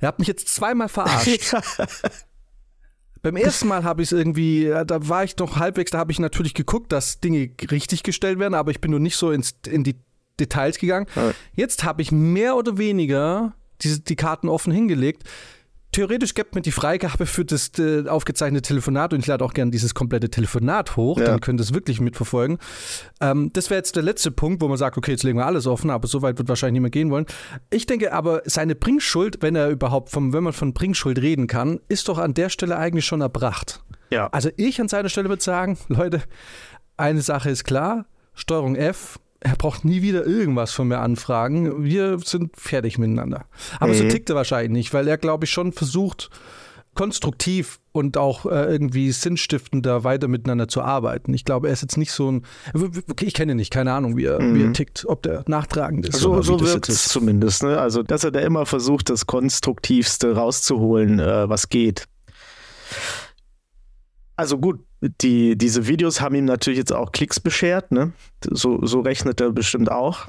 [0.00, 1.54] ihr habt mich jetzt zweimal verarscht.
[3.22, 6.18] Beim ersten Mal habe ich es irgendwie, da war ich noch halbwegs, da habe ich
[6.18, 9.84] natürlich geguckt, dass Dinge richtig gestellt werden, aber ich bin nur nicht so ins, in
[9.84, 9.94] die
[10.40, 11.06] Details gegangen.
[11.54, 15.22] Jetzt habe ich mehr oder weniger diese, die Karten offen hingelegt
[15.92, 19.70] theoretisch gibt mir die Freigabe für das äh, aufgezeichnete Telefonat und ich lade auch gerne
[19.70, 21.26] dieses komplette Telefonat hoch, ja.
[21.26, 22.58] dann könnt ihr es wirklich mitverfolgen.
[23.20, 25.66] Ähm, das wäre jetzt der letzte Punkt, wo man sagt, okay, jetzt legen wir alles
[25.66, 27.26] offen, aber so weit wird wahrscheinlich niemand gehen wollen.
[27.70, 31.78] Ich denke aber, seine Bringschuld, wenn er überhaupt vom, wenn man von Bringschuld reden kann,
[31.88, 33.82] ist doch an der Stelle eigentlich schon erbracht.
[34.10, 34.28] Ja.
[34.28, 36.22] Also ich an seiner Stelle würde sagen, Leute,
[36.96, 41.84] eine Sache ist klar, Steuerung F, er braucht nie wieder irgendwas von mir anfragen.
[41.84, 43.46] Wir sind fertig miteinander.
[43.80, 43.98] Aber mhm.
[43.98, 46.30] so tickt er wahrscheinlich nicht, weil er, glaube ich, schon versucht,
[46.94, 51.32] konstruktiv und auch äh, irgendwie sinnstiftender weiter miteinander zu arbeiten.
[51.32, 52.46] Ich glaube, er ist jetzt nicht so ein.
[53.20, 54.54] Ich kenne ihn nicht, keine Ahnung, wie er, mhm.
[54.54, 54.74] wie er mhm.
[54.74, 56.18] tickt, ob der nachtragend ist.
[56.18, 57.62] So, so wirkt es zumindest.
[57.62, 57.78] Ne?
[57.78, 62.06] Also, dass er da immer versucht, das Konstruktivste rauszuholen, äh, was geht.
[64.42, 64.80] Also gut,
[65.20, 68.12] die, diese Videos haben ihm natürlich jetzt auch Klicks beschert, ne?
[68.44, 70.26] So, so rechnet er bestimmt auch.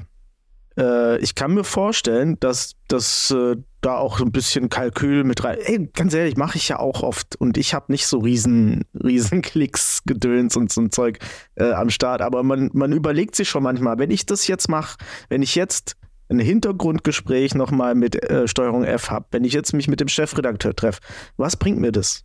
[0.78, 5.42] äh, ich kann mir vorstellen, dass das äh, da auch so ein bisschen Kalkül mit
[5.42, 5.58] rein.
[5.64, 9.42] Ey, ganz ehrlich, mache ich ja auch oft und ich habe nicht so riesen, riesen
[9.42, 11.18] Klicks, Gedöns und so ein Zeug
[11.56, 12.22] äh, am Start.
[12.22, 14.96] Aber man, man überlegt sich schon manchmal, wenn ich das jetzt mache,
[15.28, 15.96] wenn ich jetzt
[16.28, 20.76] ein Hintergrundgespräch nochmal mit äh, Steuerung F habe, wenn ich jetzt mich mit dem Chefredakteur
[20.76, 21.00] treffe,
[21.36, 22.24] was bringt mir das?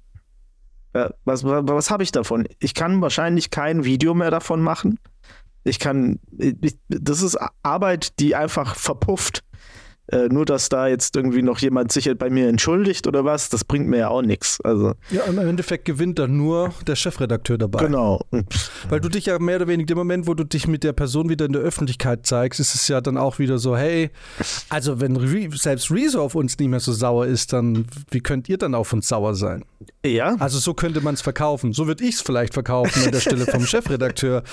[1.06, 2.48] Äh, was was, habe ich davon?
[2.60, 5.00] Ich kann wahrscheinlich kein Video mehr davon machen.
[5.64, 9.44] Ich kann, ich, das ist Arbeit, die einfach verpufft.
[10.12, 13.64] Äh, nur, dass da jetzt irgendwie noch jemand sich bei mir entschuldigt oder was, das
[13.64, 14.60] bringt mir ja auch nichts.
[14.64, 17.86] Also, ja, im Endeffekt gewinnt dann nur der Chefredakteur dabei.
[17.86, 18.22] Genau.
[18.90, 21.30] Weil du dich ja mehr oder weniger, im Moment, wo du dich mit der Person
[21.30, 24.10] wieder in der Öffentlichkeit zeigst, ist es ja dann auch wieder so, hey,
[24.70, 28.50] also wenn Re selbst Rezo auf uns nicht mehr so sauer ist, dann wie könnt
[28.50, 29.64] ihr dann auf uns sauer sein?
[30.04, 30.36] Ja.
[30.40, 31.74] Also so könnte man es verkaufen.
[31.74, 34.44] So würde ich es vielleicht verkaufen an der Stelle vom Chefredakteur,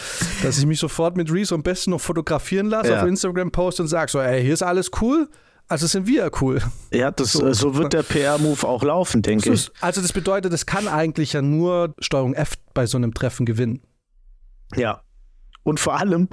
[0.43, 3.01] dass ich mich sofort mit Rezo am besten noch fotografieren lasse, ja.
[3.01, 5.29] auf Instagram post und sage so, ey, hier ist alles cool.
[5.69, 6.63] Also sind wir cool.
[6.93, 9.71] Ja, das, so, so wird der PR-Move auch laufen, denke ich.
[9.81, 13.83] Also das bedeutet, es kann eigentlich ja nur Steuerung F bei so einem Treffen gewinnen.
[14.77, 15.03] Ja.
[15.65, 16.29] Und vor allem,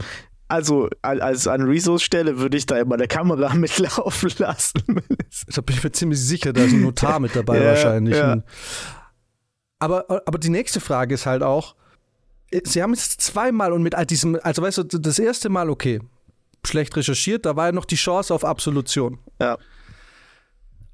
[0.47, 4.83] also als an Rezos Stelle würde ich da immer eine Kamera mitlaufen lassen.
[5.47, 8.15] da bin ich mir ziemlich sicher, da ist ein Notar mit dabei ja, wahrscheinlich.
[8.15, 8.43] Ja.
[9.79, 11.75] Aber, aber die nächste Frage ist halt auch,
[12.63, 15.99] Sie haben jetzt zweimal und mit all diesem, also weißt du, das erste Mal okay,
[16.65, 19.19] schlecht recherchiert, da war ja noch die Chance auf Absolution.
[19.39, 19.57] Ja.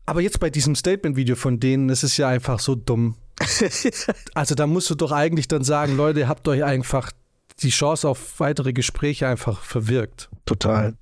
[0.06, 3.16] Aber jetzt bei diesem Statement-Video von denen, ist es ja einfach so dumm.
[4.34, 7.12] also da musst du doch eigentlich dann sagen, Leute, habt euch einfach
[7.62, 10.30] die Chance auf weitere Gespräche einfach verwirkt.
[10.46, 10.96] Total.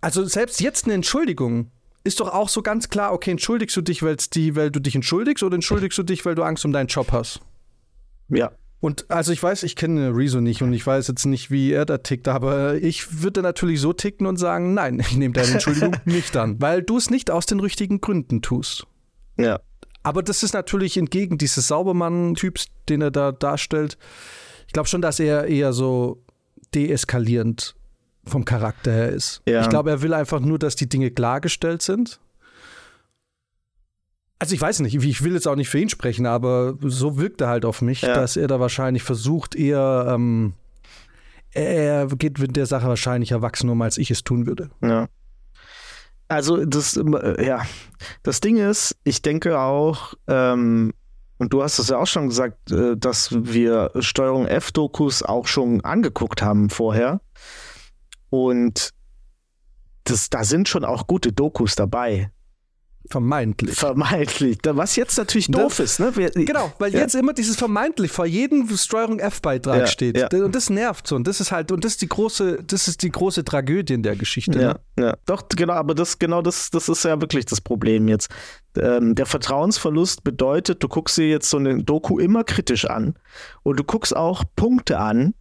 [0.00, 1.70] Also selbst jetzt eine Entschuldigung
[2.04, 5.42] ist doch auch so ganz klar, okay, entschuldigst du dich, die, weil du dich entschuldigst
[5.42, 7.40] oder entschuldigst du dich, weil du Angst um deinen Job hast?
[8.28, 8.50] Ja.
[8.82, 11.84] Und also ich weiß, ich kenne Rezo nicht und ich weiß jetzt nicht, wie er
[11.84, 15.94] da tickt, aber ich würde natürlich so ticken und sagen, nein, ich nehme deine Entschuldigung
[16.04, 18.84] nicht an, weil du es nicht aus den richtigen Gründen tust.
[19.38, 19.60] Ja.
[20.02, 23.98] Aber das ist natürlich entgegen dieses Saubermann-Typs, den er da darstellt.
[24.66, 26.20] Ich glaube schon, dass er eher so
[26.74, 27.76] deeskalierend
[28.26, 29.42] vom Charakter her ist.
[29.46, 29.60] Ja.
[29.60, 32.18] Ich glaube, er will einfach nur, dass die Dinge klargestellt sind
[34.42, 37.40] also ich weiß nicht, ich will jetzt auch nicht für ihn sprechen, aber so wirkt
[37.40, 38.12] er halt auf mich, ja.
[38.12, 40.54] dass er da wahrscheinlich versucht, eher, ähm,
[41.52, 44.70] er geht mit der Sache wahrscheinlich erwachsen um, als ich es tun würde.
[44.82, 45.06] Ja.
[46.26, 47.62] Also das, äh, ja,
[48.24, 50.92] das Ding ist, ich denke auch, ähm,
[51.38, 55.82] und du hast es ja auch schon gesagt, äh, dass wir Steuerung F-Dokus auch schon
[55.82, 57.20] angeguckt haben vorher.
[58.28, 58.90] Und
[60.02, 62.32] das, da sind schon auch gute Dokus dabei.
[63.12, 63.74] Vermeintlich.
[63.74, 64.58] Vermeintlich.
[64.64, 66.16] Was jetzt natürlich doof das, ist, ne?
[66.16, 67.00] Wir, genau, weil ja.
[67.00, 70.16] jetzt immer dieses vermeintlich vor jedem Steuerung F-Beitrag ja, steht.
[70.16, 70.28] Ja.
[70.42, 71.16] Und das nervt so.
[71.16, 74.02] Und das ist halt, und das ist die große, das ist die große Tragödie in
[74.02, 74.58] der Geschichte.
[74.58, 75.04] Ja, ne?
[75.04, 75.16] ja.
[75.26, 78.30] Doch, genau, aber das, genau das, das ist ja wirklich das Problem jetzt.
[78.78, 83.14] Ähm, der Vertrauensverlust bedeutet, du guckst dir jetzt so eine Doku immer kritisch an
[83.62, 85.34] und du guckst auch Punkte an,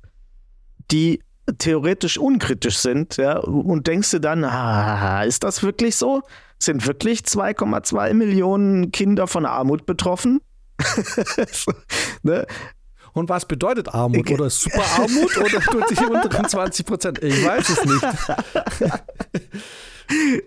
[0.92, 1.22] die
[1.58, 6.22] theoretisch unkritisch sind, ja, und denkst dir dann, ah, ist das wirklich so?
[6.62, 10.42] Sind wirklich 2,2 Millionen Kinder von Armut betroffen?
[11.52, 11.74] so,
[12.24, 12.46] ne?
[13.14, 14.30] Und was bedeutet Armut?
[14.30, 17.24] Oder Superarmut oder nur die unteren 20 Prozent?
[17.24, 18.06] Ich weiß es nicht.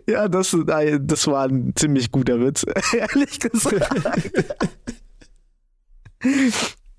[0.06, 0.54] Ja, das,
[1.00, 4.12] das war ein ziemlich guter Witz, ehrlich gesagt.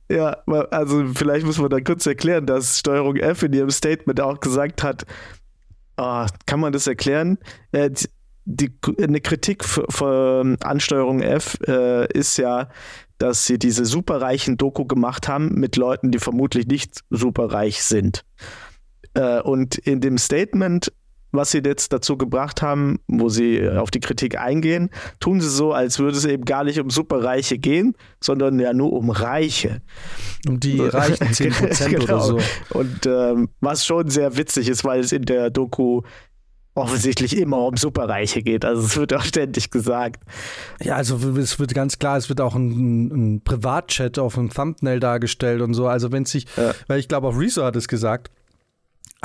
[0.10, 0.38] Ja,
[0.72, 4.82] also vielleicht muss man da kurz erklären, dass Steuerung F in ihrem Statement auch gesagt
[4.82, 5.06] hat,
[5.98, 7.38] oh, kann man das erklären?
[8.46, 12.70] Die, eine Kritik von Ansteuerung F äh, ist ja,
[13.18, 18.24] dass sie diese superreichen Doku gemacht haben mit Leuten, die vermutlich nicht superreich sind.
[19.14, 20.92] Äh, und in dem Statement
[21.36, 25.74] was sie jetzt dazu gebracht haben, wo sie auf die Kritik eingehen, tun sie so,
[25.74, 29.82] als würde es eben gar nicht um Superreiche gehen, sondern ja nur um Reiche.
[30.48, 32.04] Um die reichen 10% genau.
[32.04, 32.40] oder so.
[32.70, 36.02] Und ähm, was schon sehr witzig ist, weil es in der Doku
[36.76, 38.66] offensichtlich immer um Superreiche geht.
[38.66, 40.24] Also es wird auch ständig gesagt.
[40.82, 45.00] Ja, also es wird ganz klar, es wird auch ein, ein Privatchat auf einem Thumbnail
[45.00, 45.88] dargestellt und so.
[45.88, 46.74] Also wenn sich, ja.
[46.88, 48.30] weil ich glaube auch Rezo hat es gesagt,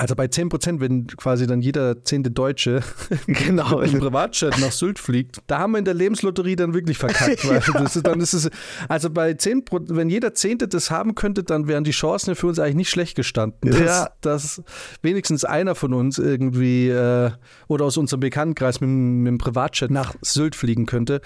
[0.00, 2.80] also bei 10 Prozent, wenn quasi dann jeder zehnte Deutsche
[3.26, 3.80] genau.
[3.80, 7.44] im Privatchat nach Sylt fliegt, da haben wir in der Lebenslotterie dann wirklich verkackt.
[7.50, 7.58] Ja.
[7.82, 8.48] ist, dann ist es,
[8.88, 12.58] also bei 10% wenn jeder Zehnte das haben könnte, dann wären die Chancen für uns
[12.58, 13.70] eigentlich nicht schlecht gestanden.
[13.70, 14.10] Dass, ja.
[14.20, 14.62] dass
[15.02, 17.30] wenigstens einer von uns irgendwie äh,
[17.66, 21.20] oder aus unserem Bekanntenkreis mit, mit dem Privatchat nach Sylt fliegen könnte.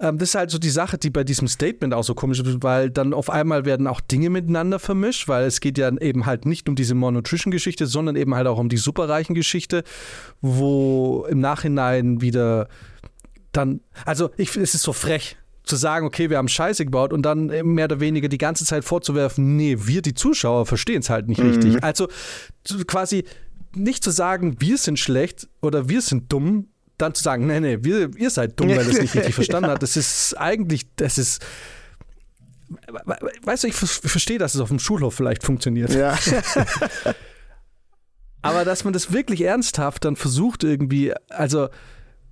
[0.00, 2.62] Ähm, das ist halt so die Sache, die bei diesem Statement auch so komisch ist,
[2.62, 6.46] weil dann auf einmal werden auch Dinge miteinander vermischt, weil es geht ja eben halt
[6.46, 9.82] nicht um diese Monotrition-Geschichte, sondern eben halt auch um die superreichen Geschichte,
[10.40, 12.68] wo im Nachhinein wieder
[13.52, 17.22] dann, also ich es ist so frech zu sagen, okay, wir haben Scheiße gebaut und
[17.22, 21.28] dann mehr oder weniger die ganze Zeit vorzuwerfen, nee, wir die Zuschauer verstehen es halt
[21.28, 21.50] nicht mhm.
[21.50, 21.84] richtig.
[21.84, 22.08] Also
[22.86, 23.24] quasi
[23.74, 26.68] nicht zu sagen, wir sind schlecht oder wir sind dumm,
[26.98, 29.70] dann zu sagen, nee, nee, wir, ihr seid dumm, weil ihr es nicht richtig verstanden
[29.70, 31.44] habt, das ist eigentlich, das ist.
[33.44, 35.94] Weißt du, ich verstehe, dass es auf dem Schulhof vielleicht funktioniert.
[35.94, 36.18] Ja.
[38.42, 41.68] Aber dass man das wirklich ernsthaft dann versucht, irgendwie, also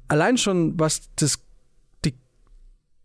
[0.08, 1.38] allein schon, was das,
[2.04, 2.14] die,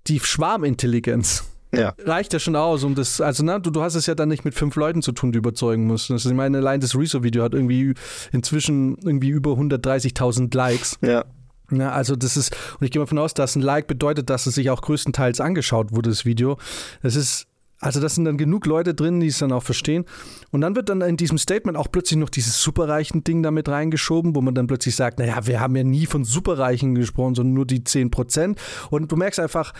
[0.08, 1.94] die Schwarmintelligenz ja.
[2.06, 4.46] reicht ja schon aus, um das, also na, du, du hast es ja dann nicht
[4.46, 6.12] mit fünf Leuten zu tun, die überzeugen musst.
[6.12, 7.94] Also, ich meine, allein das Rezo-Video hat irgendwie
[8.32, 10.98] inzwischen irgendwie über 130.000 Likes.
[11.02, 11.26] Ja.
[11.72, 14.46] Ja, also das ist, und ich gehe mal davon aus, dass ein Like bedeutet, dass
[14.46, 16.58] es sich auch größtenteils angeschaut wurde, das Video.
[17.02, 17.48] Das ist,
[17.82, 20.06] also das sind dann genug Leute drin, die es dann auch verstehen.
[20.52, 24.36] Und dann wird dann in diesem Statement auch plötzlich noch dieses superreichen Ding damit reingeschoben,
[24.36, 27.66] wo man dann plötzlich sagt, naja, wir haben ja nie von Superreichen gesprochen, sondern nur
[27.66, 28.60] die 10 Prozent.
[28.92, 29.74] Und du merkst einfach,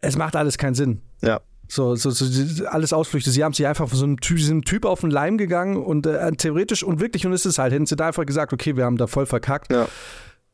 [0.00, 1.02] es macht alles keinen Sinn.
[1.22, 1.40] Ja.
[1.68, 3.30] So, so, so, alles Ausflüchte.
[3.30, 6.06] Sie haben sich einfach von so einem Typ, diesem Typ auf den Leim gegangen und
[6.06, 8.84] äh, theoretisch und wirklich, und ist es halt, hätten sie da einfach gesagt, okay, wir
[8.84, 9.70] haben da voll verkackt.
[9.70, 9.86] Ja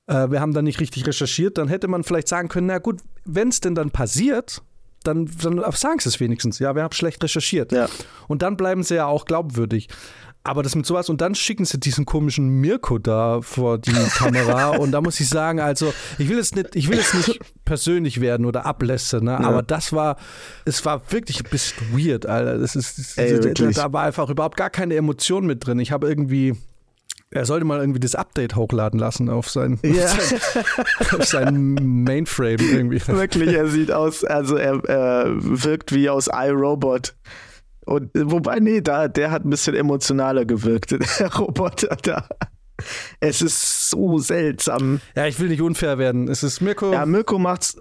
[0.07, 3.01] äh, wir haben da nicht richtig recherchiert, dann hätte man vielleicht sagen können, na gut,
[3.25, 4.63] wenn es denn dann passiert,
[5.05, 6.59] dann, dann sagen sie es wenigstens.
[6.59, 7.73] Ja, wir haben schlecht recherchiert.
[7.73, 7.89] Ja.
[8.29, 9.89] Und dann bleiben sie ja auch glaubwürdig.
[10.43, 14.77] Aber das mit sowas und dann schicken sie diesen komischen Mirko da vor die Kamera
[14.77, 18.21] und da muss ich sagen, also ich will jetzt nicht, ich will jetzt nicht persönlich
[18.21, 19.33] werden oder ablästern, ne?
[19.33, 19.41] Ja.
[19.41, 20.17] aber das war,
[20.65, 22.59] es war wirklich ein bisschen weird, Alter.
[22.59, 25.81] Das ist, das, Ey, da, da war einfach überhaupt gar keine Emotion mit drin.
[25.81, 26.55] Ich habe irgendwie,
[27.37, 30.05] er sollte mal irgendwie das Update hochladen lassen auf sein, ja.
[30.05, 30.65] auf sein,
[31.19, 31.75] auf sein
[32.05, 33.01] Mainframe irgendwie.
[33.07, 37.15] Wirklich, er sieht aus, also er, er wirkt wie aus iRobot.
[37.87, 42.29] Und wobei, nee, da, der hat ein bisschen emotionaler gewirkt, der Roboter da.
[43.21, 45.01] Es ist so seltsam.
[45.15, 46.29] Ja, ich will nicht unfair werden.
[46.29, 46.93] Es ist Mirko.
[46.93, 47.81] Ja, Mirko macht's.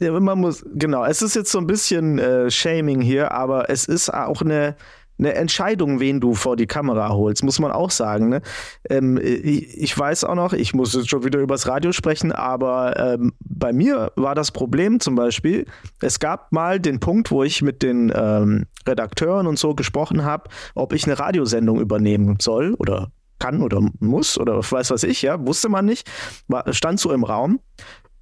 [0.00, 3.86] Ja, man muss, genau, es ist jetzt so ein bisschen äh, Shaming hier, aber es
[3.86, 4.76] ist auch eine,
[5.18, 8.28] eine Entscheidung, wen du vor die Kamera holst, muss man auch sagen.
[8.28, 8.42] Ne?
[8.88, 12.96] Ähm, ich, ich, weiß auch noch, ich muss jetzt schon wieder übers Radio sprechen, aber
[12.98, 15.66] ähm, bei mir war das Problem zum Beispiel,
[16.00, 20.48] es gab mal den Punkt, wo ich mit den ähm, Redakteuren und so gesprochen habe,
[20.74, 25.44] ob ich eine Radiosendung übernehmen soll oder kann oder muss oder weiß was ich, ja,
[25.46, 26.10] wusste man nicht,
[26.48, 27.60] war, stand so im Raum.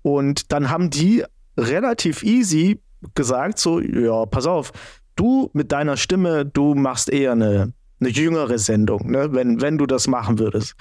[0.02, 1.24] Und dann haben die
[1.56, 2.80] relativ easy
[3.14, 4.72] gesagt, so, ja, pass auf,
[5.16, 9.32] du mit deiner Stimme, du machst eher eine, eine jüngere Sendung, ne?
[9.32, 10.74] wenn, wenn du das machen würdest.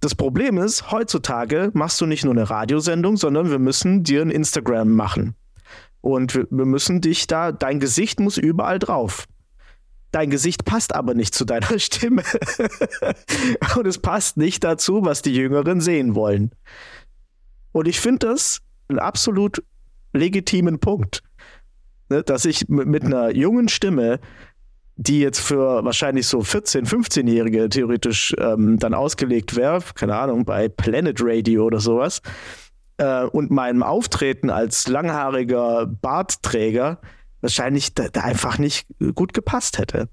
[0.00, 4.30] Das Problem ist, heutzutage machst du nicht nur eine Radiosendung, sondern wir müssen dir ein
[4.30, 5.34] Instagram machen.
[6.00, 9.26] Und wir, wir müssen dich da, dein Gesicht muss überall drauf.
[10.12, 12.22] Dein Gesicht passt aber nicht zu deiner Stimme.
[13.76, 16.52] Und es passt nicht dazu, was die Jüngeren sehen wollen.
[17.72, 19.62] Und ich finde das einen absolut
[20.12, 21.22] legitimen Punkt
[22.08, 24.20] ne, dass ich mit einer jungen Stimme,
[24.96, 30.68] die jetzt für wahrscheinlich so 14-, 15-Jährige theoretisch ähm, dann ausgelegt wäre, keine Ahnung, bei
[30.68, 32.22] Planet Radio oder sowas,
[32.96, 36.98] äh, und meinem Auftreten als langhaariger Bartträger
[37.42, 40.08] wahrscheinlich da, da einfach nicht gut gepasst hätte.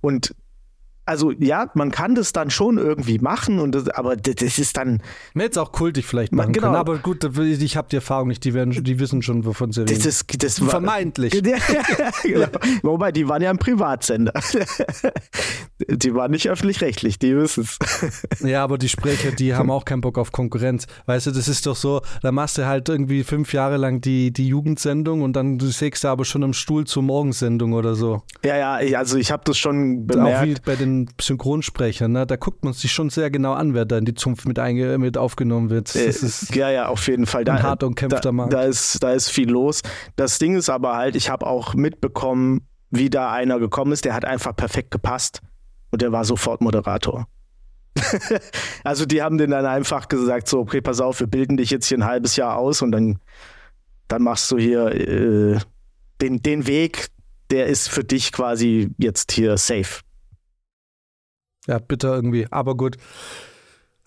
[0.00, 0.34] Und
[1.06, 5.00] also ja, man kann das dann schon irgendwie machen, und das, aber das ist dann.
[5.34, 6.66] Man hätte es auch kultig vielleicht machen genau.
[6.66, 9.82] können, aber gut, ich habe die Erfahrung nicht, die, werden, die wissen schon, wovon sie
[9.82, 9.94] reden.
[9.94, 11.32] Das ist, das war, Vermeintlich.
[12.22, 12.46] genau.
[12.82, 14.32] Wobei, die waren ja ein Privatsender.
[15.88, 18.40] die waren nicht öffentlich-rechtlich, die wissen es.
[18.40, 20.86] ja, aber die Sprecher, die haben auch keinen Bock auf Konkurrenz.
[21.06, 24.32] Weißt du, das ist doch so, da machst du halt irgendwie fünf Jahre lang die,
[24.32, 28.22] die Jugendsendung und dann sägst du aber schon am Stuhl zur Morgensendung oder so.
[28.44, 30.40] Ja, ja, also ich habe das schon bemerkt.
[30.40, 32.26] Auch wie bei den Synchronsprecher, ne?
[32.26, 34.98] da guckt man sich schon sehr genau an, wer da in die Zunft mit, einge
[34.98, 35.94] mit aufgenommen wird.
[35.94, 37.44] Das äh, ist ja, ja, auf jeden Fall.
[37.44, 38.52] Da, ein hart umkämpfter da, Markt.
[38.52, 39.82] Da ist, da ist viel los.
[40.16, 44.14] Das Ding ist aber halt, ich habe auch mitbekommen, wie da einer gekommen ist, der
[44.14, 45.40] hat einfach perfekt gepasst
[45.90, 47.26] und der war sofort Moderator.
[48.84, 51.86] also die haben den dann einfach gesagt, so, okay, pass auf, wir bilden dich jetzt
[51.86, 53.18] hier ein halbes Jahr aus und dann,
[54.08, 55.58] dann machst du hier äh,
[56.20, 57.08] den, den Weg,
[57.50, 60.00] der ist für dich quasi jetzt hier safe.
[61.66, 62.96] Ja, bitter irgendwie, aber gut.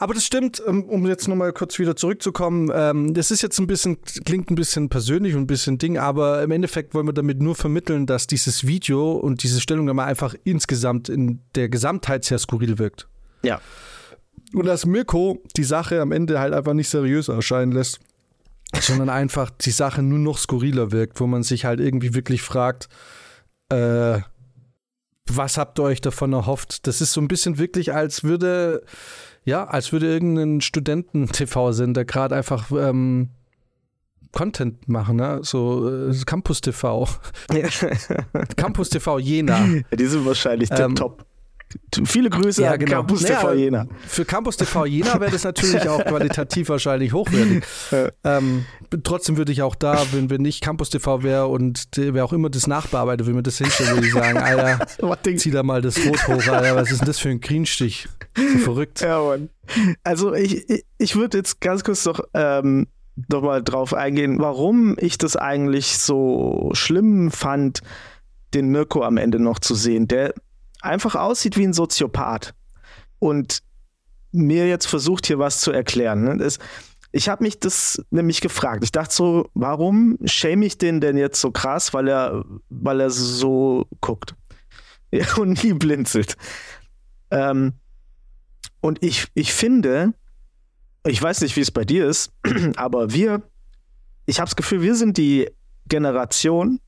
[0.01, 2.71] Aber das stimmt, ähm, um jetzt nochmal kurz wieder zurückzukommen.
[2.73, 6.41] Ähm, das ist jetzt ein bisschen, klingt ein bisschen persönlich und ein bisschen Ding, aber
[6.41, 11.09] im Endeffekt wollen wir damit nur vermitteln, dass dieses Video und diese Stellungnahme einfach insgesamt
[11.09, 13.09] in der Gesamtheit sehr skurril wirkt.
[13.43, 13.59] Ja.
[14.53, 17.99] Und dass Mirko die Sache am Ende halt einfach nicht seriös erscheinen lässt.
[18.81, 22.87] sondern einfach die Sache nur noch skurriler wirkt, wo man sich halt irgendwie wirklich fragt,
[23.69, 24.19] äh,
[25.35, 26.87] was habt ihr euch davon erhofft?
[26.87, 28.83] Das ist so ein bisschen wirklich, als würde,
[29.43, 33.29] ja, als würde irgendein Studenten-TV-Sender gerade einfach ähm,
[34.31, 35.39] Content machen, ne?
[35.41, 37.07] so äh, Campus TV.
[38.57, 39.65] Campus TV Jena.
[39.65, 41.25] Ja, die sind wahrscheinlich ähm, top.
[42.05, 42.97] Viele Grüße ja, an genau.
[42.97, 43.87] Campus naja, TV Jena.
[44.07, 47.63] Für Campus TV Jena wäre das natürlich auch qualitativ wahrscheinlich hochwertig.
[48.23, 48.65] ähm,
[49.03, 52.49] trotzdem würde ich auch da, wenn wir nicht Campus TV wäre und wer auch immer
[52.49, 54.79] das nachbearbeitet, wenn mir das hinstellt, würde ich sagen, Alter,
[55.37, 58.07] zieh da mal das Rot hoch, Alter, was ist denn das für ein Greenstich?
[58.35, 59.01] So verrückt.
[59.01, 59.49] Ja, Mann.
[60.03, 62.87] Also ich, ich, ich würde jetzt ganz kurz noch ähm,
[63.27, 67.81] nochmal drauf eingehen, warum ich das eigentlich so schlimm fand,
[68.53, 70.07] den Mirko am Ende noch zu sehen.
[70.07, 70.33] Der
[70.81, 72.53] einfach aussieht wie ein Soziopath
[73.19, 73.61] und
[74.31, 76.23] mir jetzt versucht, hier was zu erklären.
[76.23, 76.37] Ne?
[76.37, 76.59] Das,
[77.11, 78.83] ich habe mich das nämlich gefragt.
[78.83, 83.09] Ich dachte so, warum schäme ich den denn jetzt so krass, weil er, weil er
[83.09, 84.35] so guckt
[85.37, 86.37] und nie blinzelt.
[87.31, 87.73] Ähm,
[88.81, 90.13] und ich, ich finde,
[91.05, 92.31] ich weiß nicht, wie es bei dir ist,
[92.75, 93.41] aber wir,
[94.25, 95.49] ich habe das Gefühl, wir sind die
[95.87, 96.79] Generation,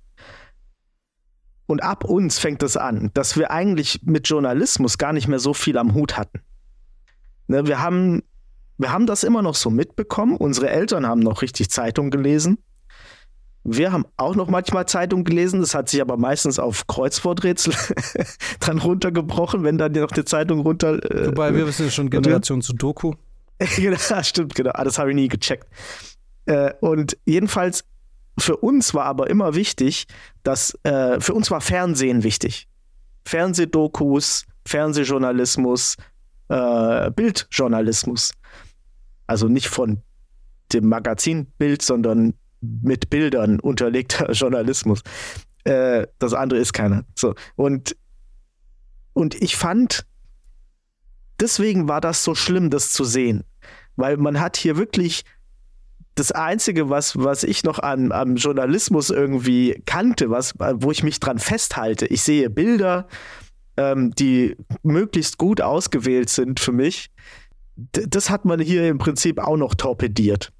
[1.72, 5.54] und ab uns fängt es an, dass wir eigentlich mit Journalismus gar nicht mehr so
[5.54, 6.42] viel am Hut hatten.
[7.48, 8.24] Ne, wir, haben,
[8.78, 10.36] wir haben das immer noch so mitbekommen.
[10.36, 12.58] Unsere Eltern haben noch richtig Zeitung gelesen.
[13.64, 17.74] Wir haben auch noch manchmal Zeitung gelesen, das hat sich aber meistens auf Kreuzworträtsel
[18.60, 21.02] dann runtergebrochen, wenn dann noch die Zeitung runter.
[21.10, 23.14] Äh, Wobei wir wissen schon Generation zu Doku.
[23.78, 23.96] ja,
[24.26, 24.72] stimmt, genau.
[24.74, 25.68] Ah, das habe ich nie gecheckt.
[26.48, 27.86] Äh, und jedenfalls
[28.40, 30.08] für uns war aber immer wichtig,
[30.44, 32.68] dass äh, für uns war Fernsehen wichtig.
[33.26, 35.98] Fernsehdokus, Fernsehjournalismus,
[36.50, 38.32] äh, Bildjournalismus.
[39.28, 40.02] Also nicht von
[40.74, 45.02] dem Magazin Bild, sondern mit Bildern unterlegter Journalismus.
[45.64, 47.04] Äh, das andere ist keiner.
[47.16, 47.36] So.
[47.56, 47.96] Und,
[49.14, 50.06] und ich fand,
[51.40, 53.44] deswegen war das so schlimm, das zu sehen.
[53.96, 55.24] Weil man hat hier wirklich
[56.22, 61.20] das Einzige, was, was ich noch an, am Journalismus irgendwie kannte, was, wo ich mich
[61.20, 63.08] dran festhalte, ich sehe Bilder,
[63.76, 67.10] ähm, die möglichst gut ausgewählt sind für mich.
[67.76, 70.54] D das hat man hier im Prinzip auch noch torpediert.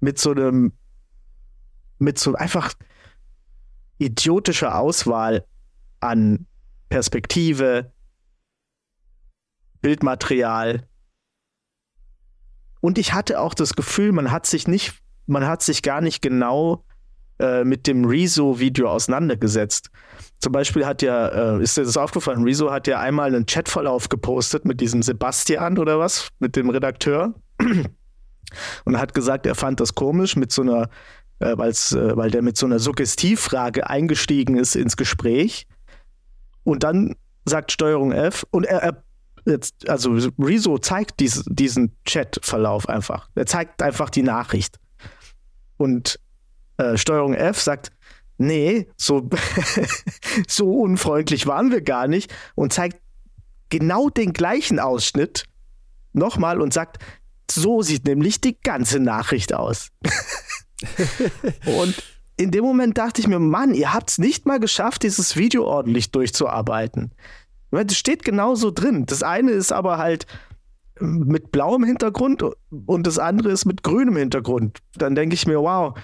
[0.00, 0.72] Mit so einem,
[1.98, 2.74] mit so einfach
[3.96, 5.46] idiotischer Auswahl
[6.00, 6.44] an
[6.90, 7.94] Perspektive,
[9.80, 10.86] Bildmaterial,
[12.80, 14.94] und ich hatte auch das Gefühl, man hat sich nicht,
[15.26, 16.84] man hat sich gar nicht genau
[17.38, 19.90] äh, mit dem Rezo-Video auseinandergesetzt.
[20.38, 24.08] Zum Beispiel hat ja, äh, ist dir das aufgefallen, Rezo hat ja einmal einen Chatverlauf
[24.08, 27.34] gepostet mit diesem Sebastian oder was, mit dem Redakteur.
[28.84, 30.88] Und hat gesagt, er fand das komisch mit so einer,
[31.40, 35.66] äh, äh, weil der mit so einer Suggestivfrage eingestiegen ist ins Gespräch.
[36.62, 39.02] Und dann sagt Steuerung F und er, er
[39.46, 43.28] jetzt, also Rezo zeigt dies, diesen Chat-Verlauf einfach.
[43.34, 44.78] Er zeigt einfach die Nachricht.
[45.76, 46.18] Und
[46.78, 47.90] äh, Steuerung F sagt,
[48.38, 49.28] nee, so,
[50.48, 53.00] so unfreundlich waren wir gar nicht und zeigt
[53.68, 55.44] genau den gleichen Ausschnitt
[56.12, 56.98] nochmal und sagt,
[57.50, 59.88] so sieht nämlich die ganze Nachricht aus.
[61.66, 62.02] und
[62.36, 65.64] in dem Moment dachte ich mir, Mann, ihr habt es nicht mal geschafft, dieses Video
[65.64, 67.12] ordentlich durchzuarbeiten.
[67.84, 69.06] Das steht genauso drin.
[69.06, 70.26] Das eine ist aber halt
[71.00, 72.42] mit blauem Hintergrund
[72.86, 74.78] und das andere ist mit grünem Hintergrund.
[74.94, 75.98] Dann denke ich mir, wow,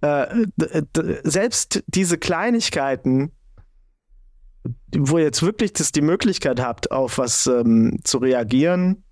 [0.00, 0.42] äh,
[1.24, 3.32] selbst diese Kleinigkeiten,
[4.94, 9.04] wo ihr jetzt wirklich das die Möglichkeit habt, auf was ähm, zu reagieren,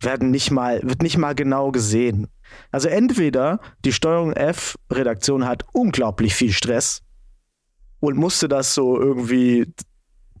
[0.00, 2.28] werden nicht mal, wird nicht mal genau gesehen.
[2.70, 7.02] Also entweder die Steuerung F-Redaktion hat unglaublich viel Stress
[8.00, 9.72] und musste das so irgendwie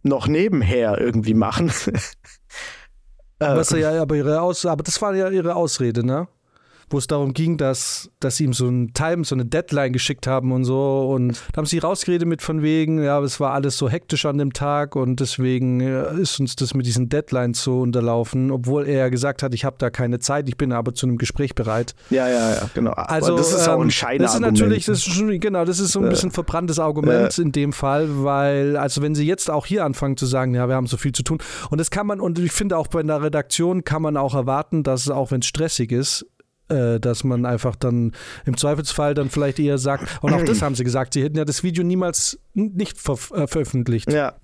[0.04, 1.72] noch nebenher irgendwie machen.
[3.40, 6.28] Was ja, aber ihre Aus, aber das war ja ihre Ausrede, ne?
[6.94, 10.28] Wo es darum ging, dass, dass sie ihm so ein Time, so eine Deadline geschickt
[10.28, 11.10] haben und so.
[11.12, 14.38] Und da haben sie rausgeredet mit von wegen, ja, es war alles so hektisch an
[14.38, 19.10] dem Tag und deswegen äh, ist uns das mit diesen Deadlines so unterlaufen, obwohl er
[19.10, 21.96] gesagt hat, ich habe da keine Zeit, ich bin aber zu einem Gespräch bereit.
[22.10, 22.92] Ja, ja, ja, genau.
[22.92, 25.80] Also, aber das ist auch ein ähm, Das ist natürlich, das ist schon, genau, das
[25.80, 27.42] ist so ein bisschen verbranntes Argument äh.
[27.42, 30.76] in dem Fall, weil, also wenn sie jetzt auch hier anfangen zu sagen, ja, wir
[30.76, 31.38] haben so viel zu tun.
[31.70, 34.84] Und das kann man, und ich finde auch bei einer Redaktion kann man auch erwarten,
[34.84, 36.24] dass es auch wenn es stressig ist,
[36.68, 38.12] äh, dass man einfach dann
[38.44, 41.44] im Zweifelsfall dann vielleicht eher sagt, und auch das haben sie gesagt, sie hätten ja
[41.44, 44.12] das Video niemals nicht ver äh, veröffentlicht.
[44.12, 44.34] Ja.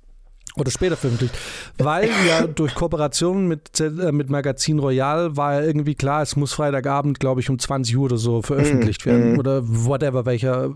[0.56, 1.38] Oder später veröffentlicht.
[1.78, 6.52] Weil ja durch Kooperationen mit, äh, mit Magazin Royal war ja irgendwie klar, es muss
[6.52, 9.10] Freitagabend, glaube ich, um 20 Uhr oder so veröffentlicht mhm.
[9.10, 9.38] werden.
[9.38, 10.70] Oder whatever, welcher, äh,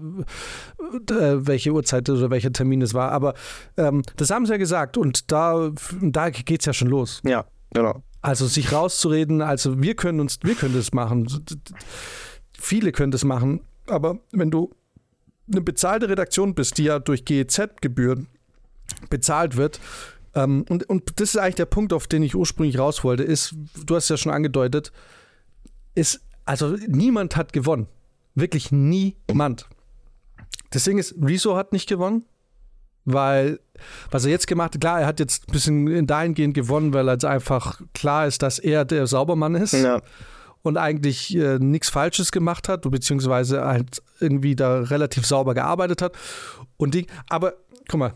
[1.11, 3.11] welche Uhrzeit oder welcher Termin es war.
[3.11, 3.35] Aber
[3.77, 5.71] ähm, das haben sie ja gesagt und da,
[6.01, 7.21] da geht es ja schon los.
[7.25, 8.03] Ja, genau.
[8.25, 11.29] Also sich rauszureden, also wir können uns, wir können das machen.
[12.59, 14.71] Viele können das machen, aber wenn du
[15.47, 18.29] eine bezahlte Redaktion bist, die ja durch GEZ-Gebühren
[19.11, 19.79] bezahlt wird.
[20.35, 23.57] Ähm, und, und das ist eigentlich der Punkt, auf den ich ursprünglich raus wollte, ist,
[23.85, 24.91] du hast ja schon angedeutet,
[25.95, 27.89] ist, also niemand hat gewonnen.
[28.35, 29.69] Wirklich niemand.
[30.73, 32.25] Deswegen ist, Rezo hat nicht gewonnen,
[33.05, 33.61] weil,
[34.11, 37.25] was er jetzt gemacht hat, klar, er hat jetzt ein bisschen dahingehend gewonnen, weil jetzt
[37.25, 39.73] einfach klar ist, dass er der Saubermann ist.
[39.73, 40.01] Ja.
[40.63, 46.17] Und eigentlich äh, nichts Falsches gemacht hat, beziehungsweise halt irgendwie da relativ sauber gearbeitet hat.
[46.79, 47.55] Und die, aber
[47.87, 48.15] guck mal,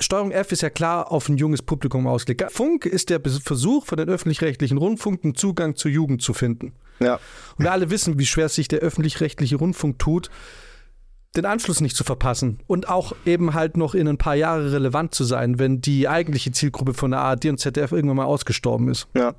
[0.00, 2.50] Steuerung F ist ja klar auf ein junges Publikum ausgelegt.
[2.52, 6.72] Funk ist der Versuch von den öffentlich-rechtlichen Rundfunken Zugang zur Jugend zu finden.
[7.00, 7.20] Ja.
[7.56, 10.30] Und wir alle wissen, wie schwer sich der öffentlich-rechtliche Rundfunk tut,
[11.36, 15.14] den Anschluss nicht zu verpassen und auch eben halt noch in ein paar Jahre relevant
[15.14, 19.06] zu sein, wenn die eigentliche Zielgruppe von der ARD und ZDF irgendwann mal ausgestorben ist.
[19.14, 19.34] Ja.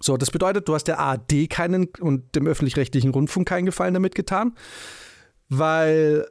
[0.00, 4.14] So, das bedeutet, du hast der ARD keinen und dem öffentlich-rechtlichen Rundfunk keinen Gefallen damit
[4.14, 4.54] getan,
[5.48, 6.26] weil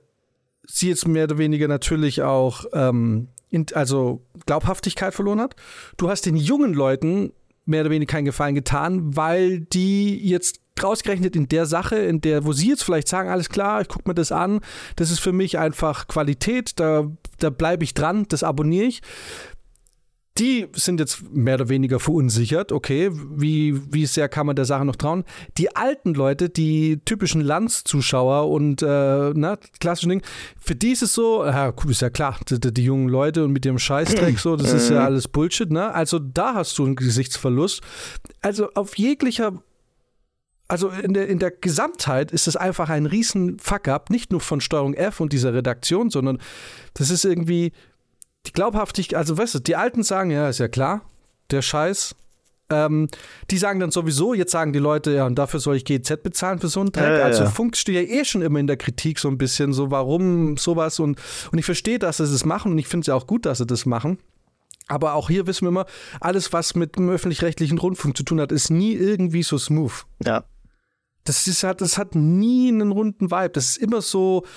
[0.66, 5.55] sie jetzt mehr oder weniger natürlich auch ähm, in, also Glaubhaftigkeit verloren hat.
[5.97, 7.32] Du hast den jungen Leuten
[7.66, 12.45] mehr oder weniger keinen Gefallen getan, weil die jetzt rausgerechnet in der Sache, in der,
[12.45, 14.59] wo sie jetzt vielleicht sagen, alles klar, ich gucke mir das an,
[14.95, 17.05] das ist für mich einfach Qualität, da,
[17.39, 19.01] da bleibe ich dran, das abonniere ich
[20.39, 22.71] die sind jetzt mehr oder weniger verunsichert.
[22.71, 25.25] Okay, wie, wie sehr kann man der Sache noch trauen?
[25.57, 30.21] Die alten Leute, die typischen Landszuschauer und äh, na, klassischen Ding,
[30.59, 33.65] für die ist es so, ja, ist ja klar, die, die, jungen Leute und mit
[33.65, 35.05] dem Scheißdreck so, das ist ja mhm.
[35.05, 35.93] alles Bullshit, ne?
[35.93, 37.82] Also da hast du einen Gesichtsverlust.
[38.41, 39.61] Also auf jeglicher
[40.70, 44.61] also in der, in der Gesamtheit ist es einfach ein riesen Fuck-up, nicht nur von
[44.61, 46.39] Steuerung F und dieser Redaktion, sondern
[46.93, 47.74] das ist irgendwie,
[48.45, 51.01] die Glaubhaftigkeit, also weißt du, die Alten sagen, ja, ist ja klar,
[51.51, 52.15] der Scheiß.
[52.72, 53.07] Ähm,
[53.49, 56.59] die sagen dann sowieso, jetzt sagen die Leute, ja, und dafür soll ich GZ bezahlen
[56.59, 57.03] für so einen Dreck.
[57.03, 59.74] Ja, ja, also Funk steht ja eh schon immer in der Kritik so ein bisschen,
[59.74, 61.20] so warum sowas und,
[61.51, 63.57] und ich verstehe, dass sie das machen und ich finde es ja auch gut, dass
[63.57, 64.20] sie das machen.
[64.88, 65.88] Aber auch hier wissen wir immer,
[66.20, 70.05] alles, was mit dem öffentlich-rechtlichen Rundfunk zu tun hat, ist nie irgendwie so smooth.
[70.24, 70.43] Ja.
[71.30, 73.51] Das, ist, das hat nie einen runden Vibe.
[73.51, 74.47] Das ist immer so,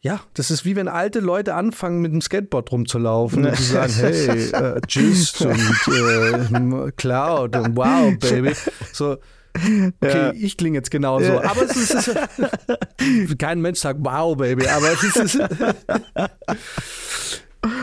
[0.00, 3.92] ja, das ist wie wenn alte Leute anfangen, mit dem Skateboard rumzulaufen und zu sagen,
[3.96, 8.54] hey, äh, tschüss und äh, Cloud und wow, Baby.
[8.92, 9.16] So,
[9.56, 10.32] okay, ja.
[10.32, 11.32] ich klinge jetzt genauso.
[11.32, 11.50] Ja.
[11.50, 15.40] Aber es ist, es ist, kein Mensch sagt wow, Baby, aber es ist.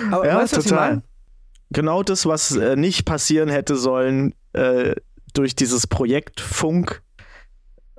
[0.09, 1.01] aber ja, weißt, total.
[1.71, 4.95] Genau das, was äh, nicht passieren hätte sollen äh,
[5.33, 7.03] durch dieses Projekt Funk,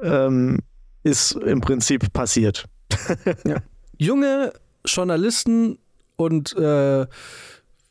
[0.03, 0.59] ähm,
[1.03, 2.65] ist im Prinzip passiert.
[3.45, 3.57] ja
[3.99, 4.53] junge
[4.87, 5.79] Journalisten
[6.17, 7.07] und äh,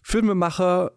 [0.01, 0.93] Filmemacher,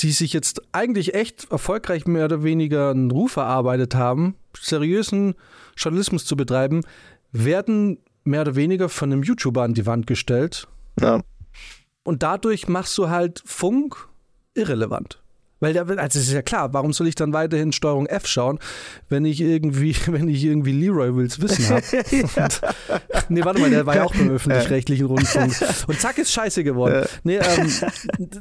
[0.00, 5.34] die sich jetzt eigentlich echt erfolgreich mehr oder weniger einen Ruf erarbeitet haben, seriösen
[5.76, 6.82] Journalismus zu betreiben,
[7.32, 10.68] werden mehr oder weniger von einem YouTuber an die Wand gestellt.
[11.00, 11.22] Ja.
[12.04, 14.08] Und dadurch machst du halt Funk
[14.54, 15.22] irrelevant.
[15.58, 18.58] Weil da, also es ist ja klar, warum soll ich dann weiterhin Steuerung F schauen,
[19.08, 21.82] wenn ich irgendwie, wenn ich irgendwie Leroy Wills Wissen habe?
[22.36, 22.48] ja.
[23.28, 25.54] Nee, warte mal, der war ja auch beim öffentlich-rechtlichen Rundfunk.
[25.86, 27.02] Und zack, ist scheiße geworden.
[27.02, 27.08] Ja.
[27.24, 27.70] Nee, ähm,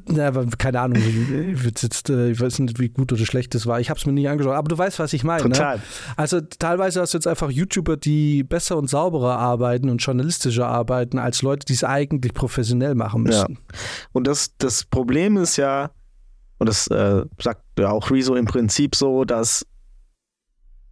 [0.07, 3.80] na, keine Ahnung, ich, jetzt, äh, ich weiß nicht, wie gut oder schlecht das war.
[3.80, 5.43] Ich habe es mir nicht angeschaut, aber du weißt, was ich meine.
[5.43, 5.49] Ne?
[5.51, 5.78] Total.
[5.78, 5.84] Ne?
[6.18, 11.18] Also teilweise hast du jetzt einfach YouTuber, die besser und sauberer arbeiten und journalistischer arbeiten,
[11.18, 13.53] als Leute, die es eigentlich professionell machen müssen.
[13.53, 13.78] Ja.
[14.11, 15.91] Und das, das Problem ist ja,
[16.57, 19.65] und das äh, sagt ja auch Rezo im Prinzip so, dass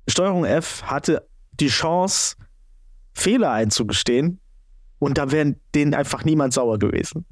[0.07, 1.28] Steuerung F hatte
[1.59, 2.36] die Chance,
[3.14, 4.39] Fehler einzugestehen
[4.99, 7.26] und da wäre denen einfach niemand sauer gewesen.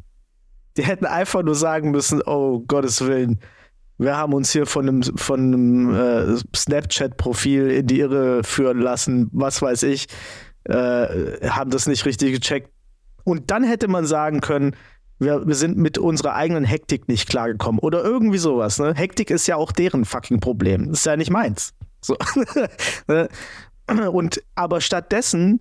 [0.77, 3.39] Die hätten einfach nur sagen müssen, oh Gottes Willen,
[3.97, 9.29] wir haben uns hier von einem, von einem äh, Snapchat-Profil in die Irre führen lassen,
[9.31, 10.07] was weiß ich,
[10.63, 12.71] äh, haben das nicht richtig gecheckt.
[13.23, 14.75] Und dann hätte man sagen können,
[15.21, 18.79] wir, wir sind mit unserer eigenen Hektik nicht klargekommen oder irgendwie sowas.
[18.79, 18.93] Ne?
[18.95, 20.89] Hektik ist ja auch deren fucking Problem.
[20.89, 21.73] Das ist ja nicht meins.
[22.01, 22.17] So.
[23.07, 23.29] Ne?
[24.09, 25.59] Und aber stattdessen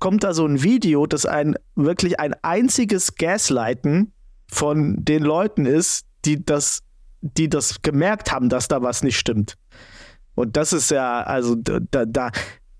[0.00, 4.12] kommt da so ein Video, das ein wirklich ein einziges Gaslighten
[4.50, 6.80] von den Leuten ist, die das,
[7.20, 9.56] die das gemerkt haben, dass da was nicht stimmt.
[10.34, 12.30] Und das ist ja, also da, da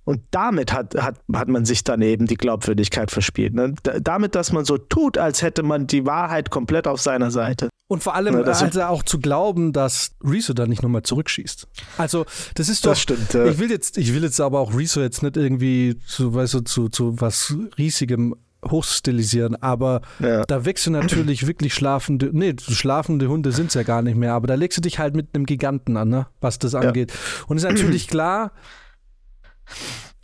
[0.09, 3.53] und damit hat, hat, hat man sich dann eben die Glaubwürdigkeit verspielt.
[3.53, 3.75] Ne?
[4.01, 7.69] damit, dass man so tut, als hätte man die Wahrheit komplett auf seiner Seite.
[7.89, 11.69] Und vor allem Ja, das- also auch zu glauben, dass Rezo da nicht nochmal zurückschießt.
[11.99, 12.93] Also, das ist doch.
[12.93, 13.45] Das stimmt, ja.
[13.47, 16.61] Ich will jetzt, ich will jetzt aber auch Rezo jetzt nicht irgendwie zu, weißt du,
[16.61, 18.35] zu, zu was riesigem
[18.67, 20.45] hochstilisieren, aber Ja.
[20.47, 24.33] da wächst du natürlich wirklich schlafende, nee, schlafende Hunde sind es ja gar nicht mehr,
[24.35, 27.13] aber da legst du dich halt mit einem Giganten an, ne, was das angeht.
[27.47, 28.53] Und ist natürlich klar,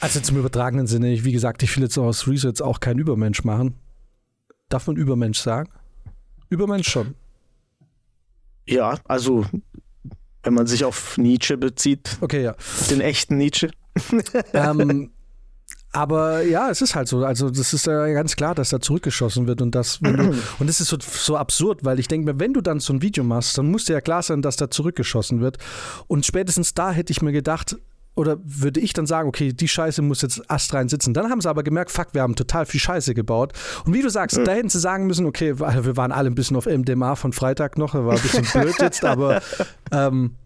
[0.01, 3.45] also zum übertragenen Sinne, ich, wie gesagt, ich will jetzt aus jetzt auch kein Übermensch
[3.45, 3.75] machen.
[4.69, 5.71] Darf man Übermensch sagen?
[6.49, 7.15] Übermensch schon.
[8.67, 9.47] Ja, also
[10.43, 12.55] wenn man sich auf Nietzsche bezieht, Okay, ja.
[12.91, 13.71] den echten Nietzsche.
[14.53, 15.11] ähm,
[15.93, 17.25] aber ja, es ist halt so.
[17.25, 20.11] Also, das ist ja ganz klar, dass da zurückgeschossen wird und das, du,
[20.59, 23.01] und das ist so, so absurd, weil ich denke mir, wenn du dann so ein
[23.01, 25.59] Video machst, dann muss dir ja klar sein, dass da zurückgeschossen wird.
[26.09, 27.77] Und spätestens da hätte ich mir gedacht,
[28.15, 31.15] oder würde ich dann sagen, okay, die Scheiße muss jetzt astrein sitzen.
[31.15, 33.53] Dann haben sie aber gemerkt, fuck, wir haben total viel Scheiße gebaut.
[33.85, 36.35] Und wie du sagst, da hätten sie sagen müssen, okay, weil wir waren alle ein
[36.35, 39.41] bisschen auf MDMA von Freitag noch, war ein bisschen blöd jetzt, aber
[39.91, 40.37] ähm,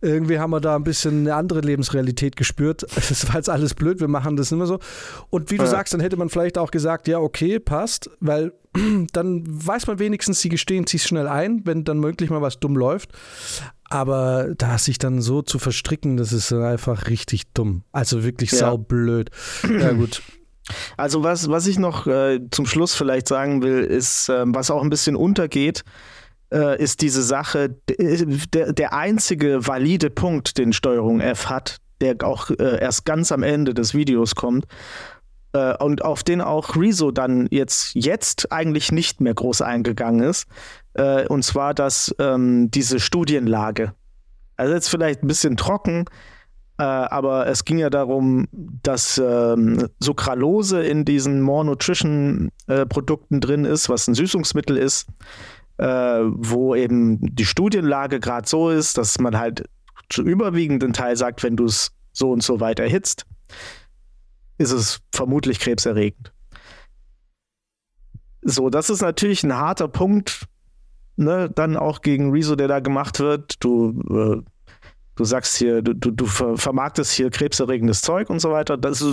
[0.00, 2.84] irgendwie haben wir da ein bisschen eine andere Lebensrealität gespürt.
[2.96, 4.78] Es war jetzt alles blöd, wir machen das immer so.
[5.30, 5.68] Und wie du Ja.
[5.70, 8.52] sagst, dann hätte man vielleicht auch gesagt, ja, okay, passt, weil
[9.12, 12.76] dann weiß man wenigstens, sie gestehen sich schnell ein, wenn dann möglich mal was dumm
[12.76, 13.10] läuft.
[13.92, 17.84] Aber da sich dann so zu verstricken, das ist einfach richtig dumm.
[17.92, 18.58] Also wirklich Ja.
[18.58, 19.30] saublöd.
[19.68, 20.22] Ja, gut.
[20.96, 24.82] Also was, was ich noch äh, zum Schluss vielleicht sagen will, ist, ähm, was auch
[24.82, 25.82] ein bisschen untergeht,
[26.52, 28.24] äh, ist diese Sache, d-
[28.54, 33.42] der, der einzige valide Punkt, den Steuerung F hat, der auch äh, erst ganz am
[33.42, 34.66] Ende des Videos kommt,
[35.52, 40.46] äh, und auf den auch Rezo dann jetzt, jetzt eigentlich nicht mehr groß eingegangen ist,
[40.94, 43.94] äh, und zwar dass ähm, diese Studienlage.
[44.56, 46.04] Also jetzt vielleicht ein bisschen trocken,
[46.78, 52.50] äh, aber es ging ja darum, dass ähm, Sucralose in diesen More Nutrition
[52.88, 55.08] Produkten drin ist, was ein Süßungsmittel ist,
[55.78, 59.64] äh, wo eben die Studienlage gerade so ist, dass man halt
[60.08, 63.26] zu überwiegenden Teil sagt, wenn du es so und so weit erhitzt,
[64.62, 66.32] ist es vermutlich krebserregend.
[68.42, 70.46] So, das ist natürlich ein harter Punkt,
[71.16, 73.62] ne, dann auch gegen Rezo, der da gemacht wird.
[73.62, 74.51] Du, äh,
[75.22, 78.76] du sagst hier, du, du, du ver vermarktest hier krebserregendes Zeug und so weiter.
[78.76, 79.04] Das,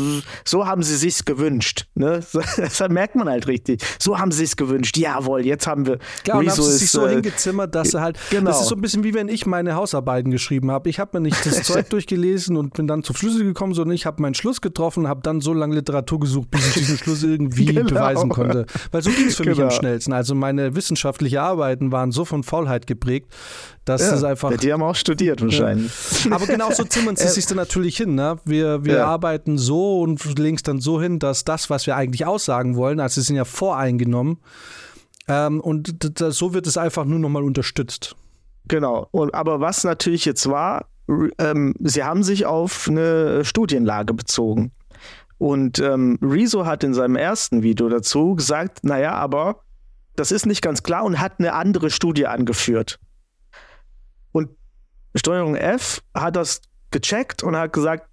[0.44, 1.86] so haben sie sich's gewünscht.
[1.96, 2.22] Ne?
[2.58, 3.82] Das merkt man halt richtig.
[4.00, 4.98] So haben sie sich's gewünscht.
[4.98, 6.00] Jawohl, jetzt haben wir.
[6.24, 8.18] Klar, und haben Rezo sie sich ist, so äh, hingezimmert, dass sie halt.
[8.32, 8.50] genau.
[8.50, 10.90] Das ist so ein bisschen wie wenn ich meine Hausarbeiten geschrieben habe.
[10.90, 14.06] Ich habe mir nicht das Zeug durchgelesen und bin dann zum Schlüssel gekommen, sondern ich
[14.06, 17.66] habe meinen Schluss getroffen, habe dann so lange Literatur gesucht, bis ich diesen Schluss irgendwie
[17.70, 17.84] Genau.
[17.88, 18.66] beweisen konnte.
[18.92, 19.72] Weil so ging es für mich am Genau.
[19.72, 20.14] schnellsten.
[20.14, 23.32] Also meine wissenschaftlichen Arbeiten waren so von Faulheit geprägt,
[23.86, 24.56] dass ja, es einfach.
[24.58, 25.92] Die haben auch studiert wahrscheinlich.
[26.32, 28.16] Aber genau so zimmern sie sich dann natürlich hin.
[28.16, 28.38] Ne?
[28.46, 29.06] Wir, wir Ja.
[29.08, 33.00] arbeiten so und legen es dann so hin, dass das, was wir eigentlich aussagen wollen,
[33.00, 34.38] also sie sind ja voreingenommen.
[35.28, 38.16] Ähm, und d- d- so wird es einfach nur nochmal unterstützt.
[38.68, 39.08] Genau.
[39.12, 40.86] Und, aber was natürlich jetzt war,
[41.40, 44.72] ähm, sie haben sich auf eine Studienlage bezogen.
[45.38, 49.62] Und ähm, Rezo hat in seinem ersten Video dazu gesagt, naja, aber
[50.16, 53.00] das ist nicht ganz klar und hat eine andere Studie angeführt.
[55.20, 56.62] Steuerung F hat das
[56.92, 58.08] gecheckt und hat gesagt,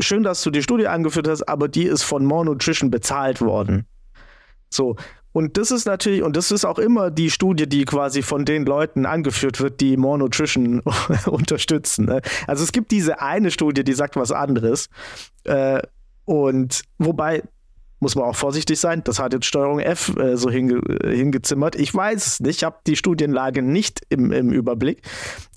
[0.00, 3.86] schön, dass du die Studie angeführt hast, aber die ist von More Nutrition bezahlt worden.
[4.70, 4.96] So.
[5.32, 8.64] Und das ist natürlich, und das ist auch immer die Studie, die quasi von den
[8.64, 10.80] Leuten angeführt wird, die More Nutrition
[11.26, 12.06] unterstützen.
[12.06, 12.22] Ne?
[12.46, 14.88] Also es gibt diese eine Studie, die sagt was anderes.
[15.44, 15.82] Äh,
[16.24, 17.42] und wobei,
[18.00, 21.76] muss man auch vorsichtig sein, das hat jetzt Steuerung F äh, so hinge äh, hingezimmert.
[21.76, 25.02] Ich weiß es nicht, ich habe die Studienlage nicht im, im Überblick.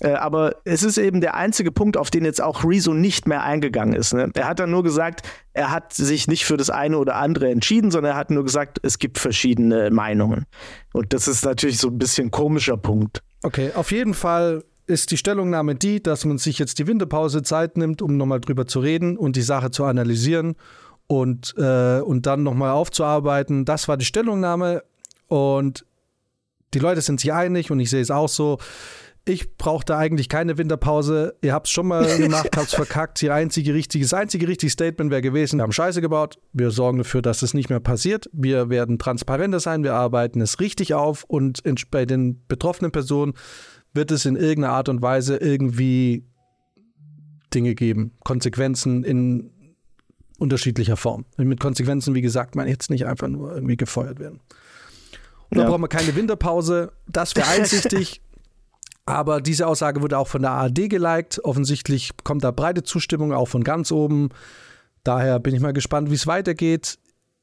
[0.00, 3.42] Äh, aber es ist eben der einzige Punkt, auf den jetzt auch Rezo nicht mehr
[3.42, 4.14] eingegangen ist.
[4.14, 4.30] Ne?
[4.34, 7.90] Er hat dann nur gesagt, er hat sich nicht für das eine oder andere entschieden,
[7.90, 10.46] sondern er hat nur gesagt, es gibt verschiedene Meinungen.
[10.92, 13.22] Und das ist natürlich so ein bisschen komischer Punkt.
[13.42, 17.76] Okay, auf jeden Fall ist die Stellungnahme die, dass man sich jetzt die Winterpause Zeit
[17.76, 20.56] nimmt, um nochmal drüber zu reden und die Sache zu analysieren
[21.10, 23.64] und, äh, und dann nochmal aufzuarbeiten.
[23.64, 24.84] Das war die Stellungnahme
[25.26, 25.84] und
[26.72, 28.58] die Leute sind sich einig und ich sehe es auch so.
[29.24, 31.34] Ich brauchte eigentlich keine Winterpause.
[31.42, 33.20] Ihr habt es schon mal gemacht, habt es verkackt.
[33.22, 36.38] Die einzige richtige, das einzige richtige Statement wäre gewesen, wir haben Scheiße gebaut.
[36.52, 38.30] Wir sorgen dafür, dass es nicht mehr passiert.
[38.32, 39.82] Wir werden transparenter sein.
[39.82, 43.34] Wir arbeiten es richtig auf und in, bei den betroffenen Personen
[43.92, 46.24] wird es in irgendeiner Art und Weise irgendwie
[47.52, 48.12] Dinge geben.
[48.22, 49.50] Konsequenzen in
[50.40, 51.24] unterschiedlicher Form.
[51.36, 54.40] Und mit Konsequenzen, wie gesagt, meine ich jetzt nicht einfach nur irgendwie gefeuert werden.
[55.50, 55.68] Und da Ja.
[55.68, 56.92] brauchen wir keine Winterpause.
[57.08, 58.20] Das wäre einsichtig.
[59.06, 61.44] Aber diese Aussage wurde auch von der ARD geliked.
[61.44, 64.28] Offensichtlich kommt da breite Zustimmung auch von ganz oben.
[65.02, 66.98] Daher bin ich mal gespannt, wie es weitergeht.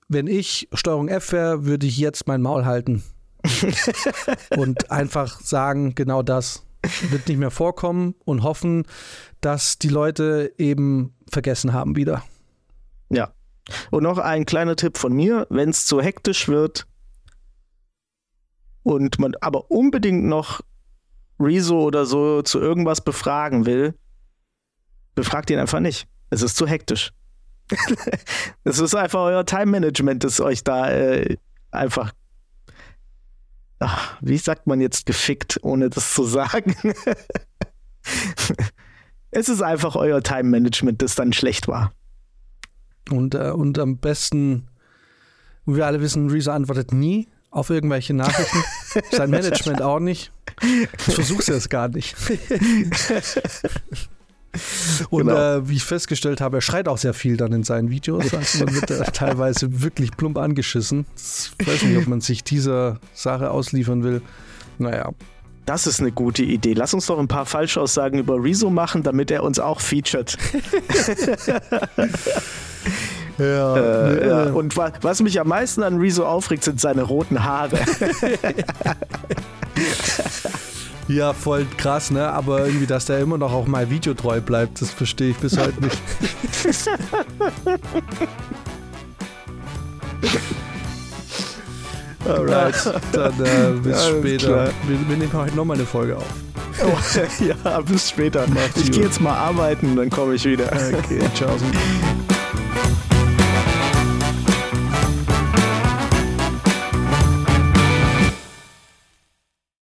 [0.08, 3.04] Wenn ich Steuerung F wäre, würde ich jetzt mein Maul halten
[4.58, 6.64] und einfach sagen, genau das
[7.10, 8.86] wird nicht mehr vorkommen und hoffen,
[9.42, 12.24] dass die Leute eben vergessen haben wieder.
[13.10, 13.34] Ja.
[13.92, 16.88] Und noch ein kleiner Tipp von mir, wenn es zu hektisch wird
[18.84, 20.62] und man aber unbedingt noch
[21.40, 23.94] Rezo oder so zu irgendwas befragen will,
[25.16, 26.08] befragt ihn einfach nicht.
[26.30, 27.12] Es ist zu hektisch.
[28.64, 31.38] Es ist einfach euer Time-Management, das euch da äh,
[31.72, 32.14] einfach,
[33.80, 36.76] ach, wie sagt man jetzt gefickt, ohne das zu sagen?
[39.32, 41.94] es ist einfach euer Time-Management, das dann schlecht war.
[43.10, 44.68] Und, äh, und am besten,
[45.66, 48.64] wir alle wissen, Rezo antwortet nie auf irgendwelche Nachrichten.
[49.12, 50.32] Sein Management auch nicht.
[50.62, 52.16] Ich versuch's jetzt gar nicht.
[55.10, 55.58] Und genau.
[55.58, 58.34] äh, wie ich festgestellt habe, er schreit auch sehr viel dann in seinen Videos.
[58.34, 61.06] Also man wird teilweise wirklich plump angeschissen.
[61.60, 64.22] Ich weiß nicht, ob man sich dieser Sache ausliefern will.
[64.78, 65.12] Naja.
[65.68, 66.72] Das ist eine gute Idee.
[66.72, 70.38] Lass uns doch ein paar Falschaussagen über Rezo machen, damit er uns auch featuret.
[73.38, 74.44] ja, äh, ja.
[74.54, 77.80] Und wa was mich am meisten an Rezo aufregt, sind seine roten Haare.
[81.10, 82.28] Ja, voll krass, ne?
[82.28, 85.80] Aber irgendwie, dass der immer noch auch mal videotreu bleibt, das verstehe ich bis heute
[85.82, 85.98] nicht.
[92.28, 92.76] Alright,
[93.12, 94.72] dann äh, bis Alles später.
[94.88, 96.26] Wir, wir, nehmen heute nochmal eine Folge auf.
[96.84, 98.46] Oh, ja, bis später.
[98.48, 100.68] Macht's ich gehe jetzt mal arbeiten, dann komme ich wieder.
[100.68, 101.56] Okay, ciao.